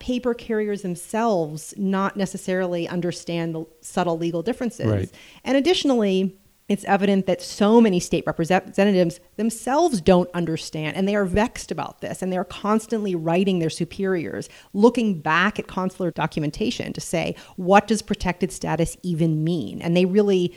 paper 0.00 0.34
carriers 0.34 0.82
themselves 0.82 1.72
not 1.76 2.16
necessarily 2.16 2.88
understand 2.88 3.54
the 3.54 3.64
subtle 3.80 4.18
legal 4.18 4.42
differences 4.42 4.86
right. 4.86 5.10
and 5.44 5.56
additionally 5.56 6.36
it's 6.72 6.84
evident 6.84 7.26
that 7.26 7.42
so 7.42 7.80
many 7.80 8.00
state 8.00 8.24
representatives 8.26 9.20
themselves 9.36 10.00
don't 10.00 10.30
understand 10.34 10.96
and 10.96 11.06
they 11.06 11.14
are 11.14 11.24
vexed 11.24 11.70
about 11.70 12.00
this 12.00 12.22
and 12.22 12.32
they're 12.32 12.44
constantly 12.44 13.14
writing 13.14 13.58
their 13.58 13.70
superiors 13.70 14.48
looking 14.72 15.20
back 15.20 15.58
at 15.58 15.66
consular 15.66 16.10
documentation 16.10 16.92
to 16.92 17.00
say 17.00 17.34
what 17.56 17.86
does 17.86 18.02
protected 18.02 18.50
status 18.50 18.96
even 19.02 19.44
mean? 19.44 19.80
And 19.82 19.96
they 19.96 20.04
really 20.04 20.54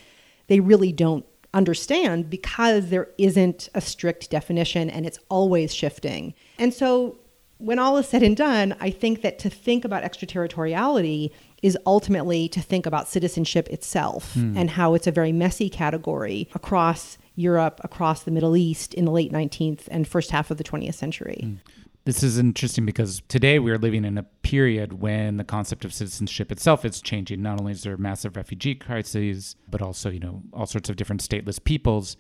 they 0.47 0.60
really 0.60 0.91
don't 0.91 1.25
understand 1.54 2.30
because 2.30 2.89
there 2.89 3.10
isn't 3.17 3.69
a 3.73 3.82
strict 3.82 4.30
definition 4.30 4.89
and 4.89 5.06
it's 5.06 5.19
always 5.30 5.73
shifting. 5.73 6.34
And 6.60 6.73
so 6.73 7.17
when 7.57 7.79
all 7.79 7.97
is 7.97 8.07
said 8.07 8.23
and 8.23 8.37
done 8.37 8.75
i 8.79 8.89
think 8.89 9.21
that 9.21 9.39
to 9.39 9.49
think 9.49 9.85
about 9.85 10.03
extraterritoriality 10.03 11.31
is 11.63 11.77
ultimately 11.85 12.47
to 12.47 12.61
think 12.61 12.85
about 12.85 13.07
citizenship 13.07 13.67
itself 13.69 14.35
mm. 14.35 14.55
and 14.55 14.69
how 14.69 14.93
it's 14.93 15.07
a 15.07 15.11
very 15.11 15.31
messy 15.31 15.67
category 15.67 16.47
across 16.53 17.17
Europe, 17.35 17.81
across 17.83 18.23
the 18.23 18.31
Middle 18.31 18.55
East 18.55 18.93
in 18.93 19.05
the 19.05 19.11
late 19.11 19.31
19th 19.31 19.87
and 19.89 20.07
first 20.07 20.31
half 20.31 20.51
of 20.51 20.57
the 20.57 20.63
20th 20.63 20.95
century. 20.95 21.41
Mm. 21.43 21.57
This 22.05 22.21
is 22.21 22.37
interesting 22.37 22.85
because 22.85 23.23
today 23.27 23.57
we 23.57 23.71
are 23.71 23.79
living 23.79 24.05
in 24.05 24.15
a 24.15 24.23
period 24.43 25.01
when 25.01 25.37
the 25.37 25.43
concept 25.43 25.83
of 25.85 25.93
citizenship 25.93 26.51
itself 26.51 26.85
is 26.85 27.01
changing. 27.01 27.41
Not 27.41 27.59
only 27.59 27.71
is 27.71 27.81
there 27.81 27.97
massive 27.97 28.35
refugee 28.35 28.75
crises, 28.75 29.55
but 29.67 29.81
also, 29.81 30.11
you 30.11 30.19
know, 30.19 30.43
all 30.53 30.67
sorts 30.67 30.87
of 30.87 30.97
different 30.97 31.21
stateless 31.21 31.61
peoples. 31.63 32.15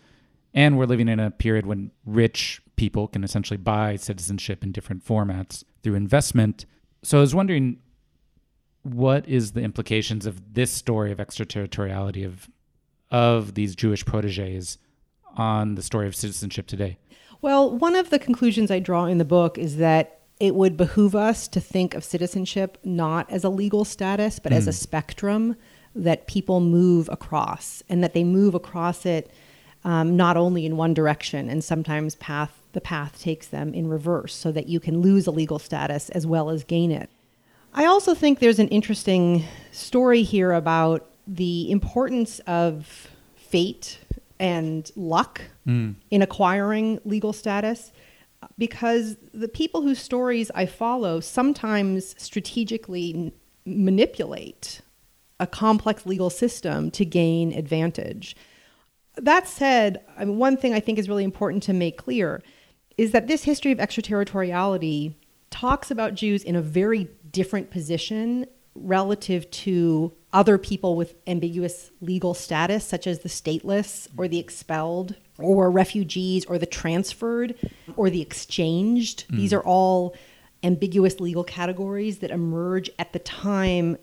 And 0.55 0.75
we're 0.75 0.85
living 0.85 1.07
in 1.07 1.19
a 1.19 1.29
period 1.29 1.67
when 1.67 1.91
rich 2.03 2.61
people 2.75 3.07
can 3.07 3.23
essentially 3.23 3.57
buy 3.57 3.95
citizenship 3.95 4.63
in 4.63 4.71
different 4.71 5.05
formats 5.05 5.63
through 5.83 5.95
investment. 5.95 6.65
So 7.03 7.17
I 7.17 7.21
was 7.21 7.35
wondering 7.35 7.79
what 8.83 9.27
is 9.27 9.53
the 9.53 9.61
implications 9.61 10.25
of 10.25 10.53
this 10.53 10.71
story 10.71 11.11
of 11.11 11.19
extraterritoriality 11.19 12.23
of 12.23 12.49
of 13.11 13.53
these 13.53 13.75
Jewish 13.75 14.05
proteges 14.05 14.77
on 15.37 15.75
the 15.75 15.83
story 15.83 16.07
of 16.07 16.15
citizenship 16.15 16.67
today? 16.67 16.97
Well, 17.41 17.77
one 17.77 17.95
of 17.95 18.09
the 18.09 18.19
conclusions 18.19 18.71
I 18.71 18.79
draw 18.79 19.05
in 19.05 19.17
the 19.17 19.25
book 19.25 19.57
is 19.57 19.77
that 19.77 20.21
it 20.39 20.55
would 20.55 20.75
behoove 20.75 21.15
us 21.15 21.47
to 21.49 21.61
think 21.61 21.93
of 21.93 22.03
citizenship 22.03 22.77
not 22.83 23.29
as 23.31 23.43
a 23.43 23.49
legal 23.49 23.85
status, 23.85 24.39
but 24.39 24.51
mm. 24.51 24.55
as 24.55 24.67
a 24.67 24.71
hmm. 24.71 24.75
spectrum 24.75 25.55
that 25.95 26.27
people 26.27 26.59
move 26.59 27.07
across, 27.09 27.81
and 27.87 28.03
that 28.03 28.13
they 28.13 28.23
move 28.23 28.53
across 28.53 29.05
it 29.05 29.31
um, 29.85 30.17
not 30.17 30.35
only 30.35 30.65
in 30.65 30.75
one 30.75 30.93
direction, 30.93 31.49
and 31.49 31.63
sometimes 31.63 32.15
path 32.15 32.59
the 32.73 32.81
path 32.81 33.21
takes 33.21 33.47
them 33.47 33.73
in 33.73 33.87
reverse, 33.87 34.33
so 34.33 34.51
that 34.51 34.67
you 34.67 34.81
can 34.81 34.99
lose 34.99 35.27
a 35.27 35.31
legal 35.31 35.59
status 35.59 36.09
as 36.09 36.27
well 36.27 36.49
as 36.49 36.65
gain 36.65 36.91
it. 36.91 37.09
I 37.73 37.85
also 37.85 38.13
think 38.13 38.39
there's 38.39 38.59
an 38.59 38.67
interesting 38.67 39.45
story 39.71 40.23
here 40.23 40.51
about 40.51 41.09
the 41.25 41.71
importance 41.71 42.39
of 42.39 43.07
fate 43.37 43.99
and 44.39 44.91
luck 44.95 45.41
mm. 45.65 45.95
in 46.11 46.21
acquiring 46.21 46.99
legal 47.05 47.31
status 47.31 47.93
because 48.57 49.17
the 49.33 49.47
people 49.47 49.81
whose 49.81 49.99
stories 49.99 50.51
I 50.53 50.65
follow 50.65 51.19
sometimes 51.19 52.15
strategically 52.17 53.13
n- 53.13 53.31
manipulate 53.65 54.81
a 55.39 55.47
complex 55.47 56.05
legal 56.05 56.29
system 56.29 56.91
to 56.91 57.05
gain 57.05 57.53
advantage. 57.53 58.35
That 59.17 59.47
said, 59.47 60.03
I 60.17 60.25
mean, 60.25 60.37
one 60.37 60.57
thing 60.57 60.73
I 60.73 60.79
think 60.79 60.99
is 60.99 61.09
really 61.09 61.23
important 61.23 61.63
to 61.63 61.73
make 61.73 61.97
clear 61.97 62.41
is 62.97 63.11
that 63.11 63.27
this 63.27 63.43
history 63.43 63.71
of 63.71 63.79
extraterritoriality 63.79 65.17
talks 65.49 65.91
about 65.91 66.15
Jews 66.15 66.43
in 66.43 66.55
a 66.55 66.61
very 66.61 67.09
different 67.31 67.71
position 67.71 68.45
relative 68.73 69.49
to 69.49 70.13
other 70.33 70.57
people 70.57 70.97
with 70.97 71.15
ambiguous 71.27 71.91
legal 72.01 72.33
status, 72.33 72.83
such 72.85 73.07
as 73.07 73.19
the 73.19 73.29
stateless 73.29 74.07
or 74.17 74.27
the 74.27 74.37
expelled 74.37 75.15
or 75.39 75.71
refugees 75.71 76.45
or 76.45 76.57
the 76.57 76.65
transferred 76.65 77.55
or 77.95 78.09
the 78.09 78.21
exchanged. 78.21 79.25
Mm. 79.29 79.37
These 79.37 79.53
are 79.53 79.63
all 79.63 80.15
ambiguous 80.63 81.19
legal 81.19 81.43
categories 81.43 82.19
that 82.19 82.31
emerge 82.31 82.89
at 82.99 83.13
the 83.13 83.19
time 83.19 83.97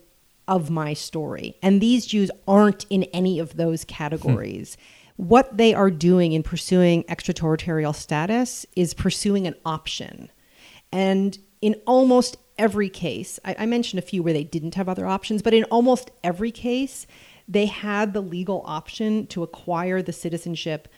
of 0.47 0.69
my 0.69 0.93
story. 0.93 1.55
And 1.61 1.79
these 1.79 2.05
Jews 2.05 2.31
aren't 2.47 2.85
in 2.89 3.03
any 3.05 3.39
of 3.39 3.55
those 3.55 3.85
categories. 3.85 4.75
Hmm. 4.75 4.81
What 5.23 5.55
they 5.55 5.73
are 5.73 5.89
doing 5.89 6.33
in 6.33 6.43
pursuing 6.43 7.05
extraterritorial 7.07 7.93
status 7.93 8.65
is 8.75 8.93
pursuing 8.93 9.47
an 9.47 9.55
option. 9.65 10.29
And 10.91 11.37
in 11.61 11.75
almost 11.87 12.35
every 12.57 12.89
case, 12.89 13.39
I, 13.45 13.55
I 13.59 13.65
mentioned 13.65 13.99
a 13.99 14.05
few 14.05 14.21
where 14.21 14.33
they 14.33 14.43
didn't 14.43 14.75
have 14.75 14.89
other 14.89 15.07
options, 15.07 15.41
but 15.41 15.53
in 15.53 15.63
almost 15.65 16.11
every 16.25 16.51
case, 16.51 17.07
they 17.47 17.67
had 17.67 18.11
the 18.11 18.19
legal 18.19 18.63
option 18.65 19.25
to 19.27 19.43
acquire 19.43 20.01
the 20.01 20.11
citizenship 20.11 20.89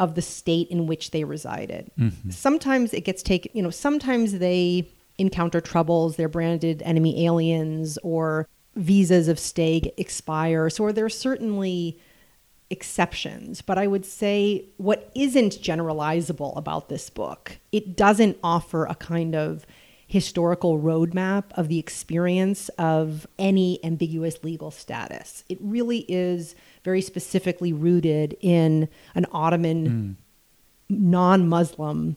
of 0.00 0.16
the 0.16 0.22
state 0.22 0.66
in 0.68 0.88
which 0.88 1.12
they 1.12 1.22
resided. 1.22 1.92
Mm-hmm. 1.96 2.30
Sometimes 2.30 2.92
it 2.92 3.02
gets 3.04 3.22
taken, 3.22 3.52
you 3.54 3.62
know, 3.62 3.70
sometimes 3.70 4.40
they 4.40 4.90
encounter 5.16 5.60
troubles, 5.60 6.16
they're 6.16 6.28
branded 6.28 6.82
enemy 6.84 7.24
aliens 7.24 7.98
or 8.02 8.48
visas 8.74 9.28
of 9.28 9.38
stay 9.38 9.92
expire. 9.96 10.68
So 10.70 10.90
there 10.90 11.04
are 11.04 11.08
certainly 11.08 12.00
exceptions, 12.70 13.60
but 13.60 13.78
I 13.78 13.86
would 13.86 14.06
say 14.06 14.64
what 14.76 15.10
isn't 15.14 15.52
generalizable 15.60 16.56
about 16.56 16.88
this 16.88 17.10
book, 17.10 17.58
it 17.72 17.96
doesn't 17.96 18.38
offer 18.42 18.86
a 18.86 18.94
kind 18.94 19.34
of 19.34 19.66
historical 20.06 20.78
roadmap 20.78 21.44
of 21.52 21.68
the 21.68 21.78
experience 21.78 22.68
of 22.70 23.26
any 23.38 23.84
ambiguous 23.84 24.42
legal 24.44 24.70
status. 24.70 25.44
It 25.48 25.58
really 25.60 26.04
is 26.08 26.54
very 26.84 27.00
specifically 27.00 27.72
rooted 27.72 28.36
in 28.40 28.88
an 29.14 29.26
Ottoman 29.32 29.88
mm. 29.88 30.96
non 30.96 31.48
Muslim 31.48 32.16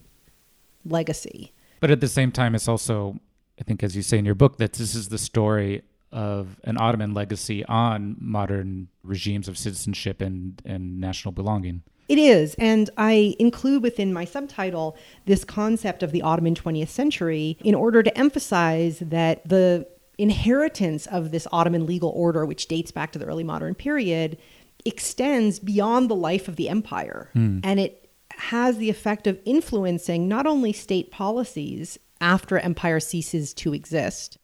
legacy. 0.86 1.54
But 1.80 1.92
at 1.92 2.02
the 2.02 2.08
same 2.08 2.32
time, 2.32 2.56
it's 2.56 2.68
also, 2.68 3.20
I 3.60 3.64
think, 3.64 3.84
as 3.84 3.96
you 3.96 4.02
say 4.02 4.18
in 4.18 4.26
your 4.26 4.36
book, 4.36 4.58
that 4.58 4.74
this 4.74 4.96
is 4.96 5.10
the 5.10 5.18
story 5.18 5.84
of 6.12 6.60
an 6.64 6.78
Ottoman 6.78 7.14
legacy 7.14 7.66
on 7.66 8.16
modern 8.20 8.88
regimes 9.04 9.48
of 9.48 9.58
citizenship 9.58 10.22
and, 10.22 10.62
and 10.66 11.00
national 11.00 11.32
belonging. 11.32 11.84
It 12.08 12.18
is. 12.18 12.56
And 12.58 12.90
I 12.98 13.36
include 13.38 13.84
within 13.84 14.14
my 14.14 14.26
subtitle 14.26 14.98
this 15.26 15.44
concept 15.44 16.04
of 16.04 16.12
the 16.12 16.22
Ottoman 16.22 16.56
20th 16.56 16.88
century 16.88 17.58
in 17.64 17.76
order 17.76 18.02
to 18.02 18.18
emphasize 18.18 19.00
that 19.00 19.48
the 19.48 19.88
inheritance 20.18 21.06
of 21.08 21.32
this 21.32 21.48
Ottoman 21.52 21.86
legal 21.86 22.10
order, 22.10 22.46
which 22.46 22.68
dates 22.68 22.92
back 22.92 23.12
to 23.12 23.20
the 23.20 23.26
early 23.26 23.44
modern 23.44 23.76
period, 23.76 24.38
extends 24.86 25.60
beyond 25.60 26.10
the 26.10 26.16
life 26.16 26.48
of 26.48 26.56
the 26.56 26.70
empire. 26.70 27.30
Mm. 27.36 27.60
And 27.64 27.80
it 27.80 28.10
has 28.32 28.78
the 28.78 28.90
effect 28.90 29.28
of 29.28 29.40
influencing 29.46 30.28
not 30.28 30.46
only 30.46 30.72
state 30.72 31.12
policies 31.12 32.00
after 32.22 32.58
empire 32.58 33.00
ceases 33.00 33.54
to 33.56 33.74
exist, 33.74 34.38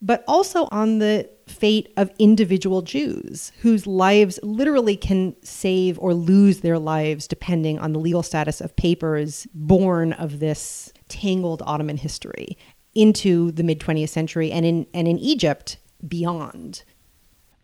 but 0.00 0.24
also 0.28 0.68
on 0.70 0.98
the 0.98 1.28
fate 1.46 1.92
of 1.96 2.10
individual 2.18 2.82
Jews 2.82 3.52
whose 3.60 3.86
lives 3.86 4.38
literally 4.42 4.96
can 4.96 5.34
save 5.42 5.98
or 5.98 6.14
lose 6.14 6.60
their 6.60 6.78
lives 6.78 7.26
depending 7.26 7.78
on 7.78 7.92
the 7.92 7.98
legal 7.98 8.22
status 8.22 8.60
of 8.60 8.76
papers 8.76 9.46
born 9.54 10.12
of 10.14 10.40
this 10.40 10.92
tangled 11.08 11.62
Ottoman 11.64 11.96
history 11.96 12.56
into 12.94 13.50
the 13.52 13.62
mid 13.62 13.80
20th 13.80 14.10
century 14.10 14.50
and 14.52 14.66
in 14.66 14.86
and 14.92 15.08
in 15.08 15.18
Egypt 15.18 15.78
beyond. 16.06 16.84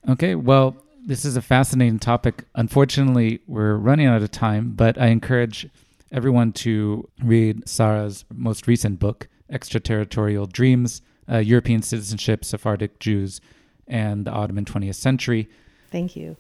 Okay, 0.09 0.35
well, 0.35 0.77
this 1.07 1.25
is 1.25 1.37
a 1.37 1.43
fascinating 1.43 1.99
topic. 1.99 2.45
Unfortunately, 2.55 3.41
we're 3.47 3.77
running 3.77 4.07
out 4.07 4.23
of 4.23 4.31
time, 4.31 4.73
but 4.73 5.01
I 5.01 5.07
encourage 5.07 5.69
everyone 6.13 6.53
to 6.53 7.09
read 7.23 7.69
Sarah's 7.69 8.25
most 8.33 8.67
recent 8.67 8.99
book, 8.99 9.29
Extraterritorial 9.51 10.47
Dreams 10.47 11.03
uh, 11.31 11.39
European 11.39 11.83
Citizenship, 11.83 12.45
Sephardic 12.45 12.99
Jews, 12.99 13.41
and 13.87 14.25
the 14.27 14.31
Ottoman 14.31 14.65
20th 14.65 14.97
Century. 14.97 15.49
Thank 15.91 16.17
you. 16.17 16.37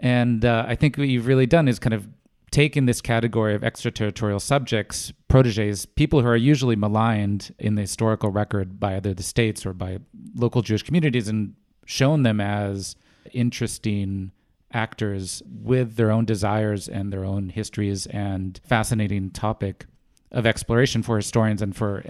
And 0.00 0.44
uh, 0.44 0.64
I 0.66 0.74
think 0.74 0.96
what 0.96 1.08
you've 1.08 1.26
really 1.26 1.46
done 1.46 1.68
is 1.68 1.78
kind 1.78 1.94
of 1.94 2.06
taken 2.50 2.86
this 2.86 3.00
category 3.00 3.54
of 3.54 3.62
extraterritorial 3.62 4.40
subjects, 4.40 5.12
proteges, 5.28 5.86
people 5.86 6.22
who 6.22 6.28
are 6.28 6.36
usually 6.36 6.76
maligned 6.76 7.54
in 7.58 7.74
the 7.74 7.82
historical 7.82 8.30
record 8.30 8.80
by 8.80 8.96
either 8.96 9.12
the 9.12 9.22
states 9.22 9.66
or 9.66 9.72
by 9.72 9.98
local 10.34 10.62
Jewish 10.62 10.82
communities, 10.82 11.28
and 11.28 11.54
shown 11.84 12.22
them 12.22 12.40
as 12.40 12.96
interesting 13.32 14.32
actors 14.72 15.42
with 15.46 15.96
their 15.96 16.10
own 16.10 16.24
desires 16.24 16.88
and 16.88 17.12
their 17.12 17.24
own 17.24 17.48
histories 17.48 18.06
and 18.06 18.60
fascinating 18.64 19.30
topic 19.30 19.86
of 20.30 20.46
exploration 20.46 21.02
for 21.02 21.16
historians 21.16 21.62
and 21.62 21.74
for 21.74 22.02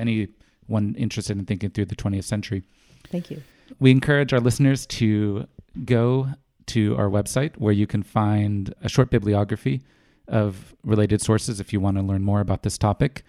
anyone 0.68 0.94
interested 0.96 1.38
in 1.38 1.44
thinking 1.44 1.70
through 1.70 1.86
the 1.86 1.96
20th 1.96 2.24
century. 2.24 2.62
Thank 3.10 3.30
you. 3.30 3.42
We 3.78 3.90
encourage 3.90 4.32
our 4.32 4.40
listeners 4.40 4.86
to 4.86 5.46
go 5.84 6.28
to 6.66 6.96
our 6.96 7.08
website 7.08 7.56
where 7.56 7.72
you 7.72 7.86
can 7.86 8.02
find 8.02 8.74
a 8.82 8.88
short 8.88 9.10
bibliography 9.10 9.82
of 10.26 10.74
related 10.84 11.22
sources 11.22 11.60
if 11.60 11.72
you 11.72 11.80
want 11.80 11.96
to 11.96 12.02
learn 12.02 12.22
more 12.22 12.40
about 12.40 12.62
this 12.62 12.76
topic. 12.76 13.22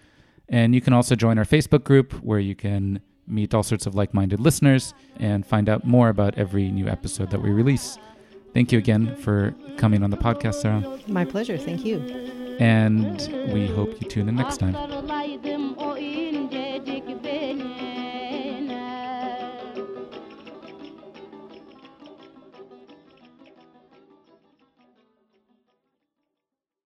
And 0.48 0.74
you 0.74 0.80
can 0.80 0.92
also 0.92 1.14
join 1.14 1.38
our 1.38 1.44
Facebook 1.44 1.84
group 1.84 2.12
where 2.22 2.38
you 2.40 2.54
can 2.54 3.00
meet 3.26 3.54
all 3.54 3.62
sorts 3.62 3.86
of 3.86 3.94
like 3.94 4.12
minded 4.12 4.40
listeners 4.40 4.92
and 5.18 5.46
find 5.46 5.68
out 5.68 5.86
more 5.86 6.08
about 6.08 6.36
every 6.36 6.70
new 6.70 6.88
episode 6.88 7.30
that 7.30 7.40
we 7.40 7.50
release. 7.50 7.98
Thank 8.52 8.72
you 8.72 8.78
again 8.78 9.14
for 9.16 9.54
coming 9.76 10.02
on 10.02 10.10
the 10.10 10.16
podcast, 10.16 10.54
Sarah. 10.54 10.98
My 11.06 11.24
pleasure. 11.24 11.56
Thank 11.56 11.84
you. 11.84 12.00
And 12.58 13.52
we 13.52 13.68
hope 13.68 14.02
you 14.02 14.08
tune 14.08 14.28
in 14.28 14.34
next 14.34 14.58
time. 14.58 14.74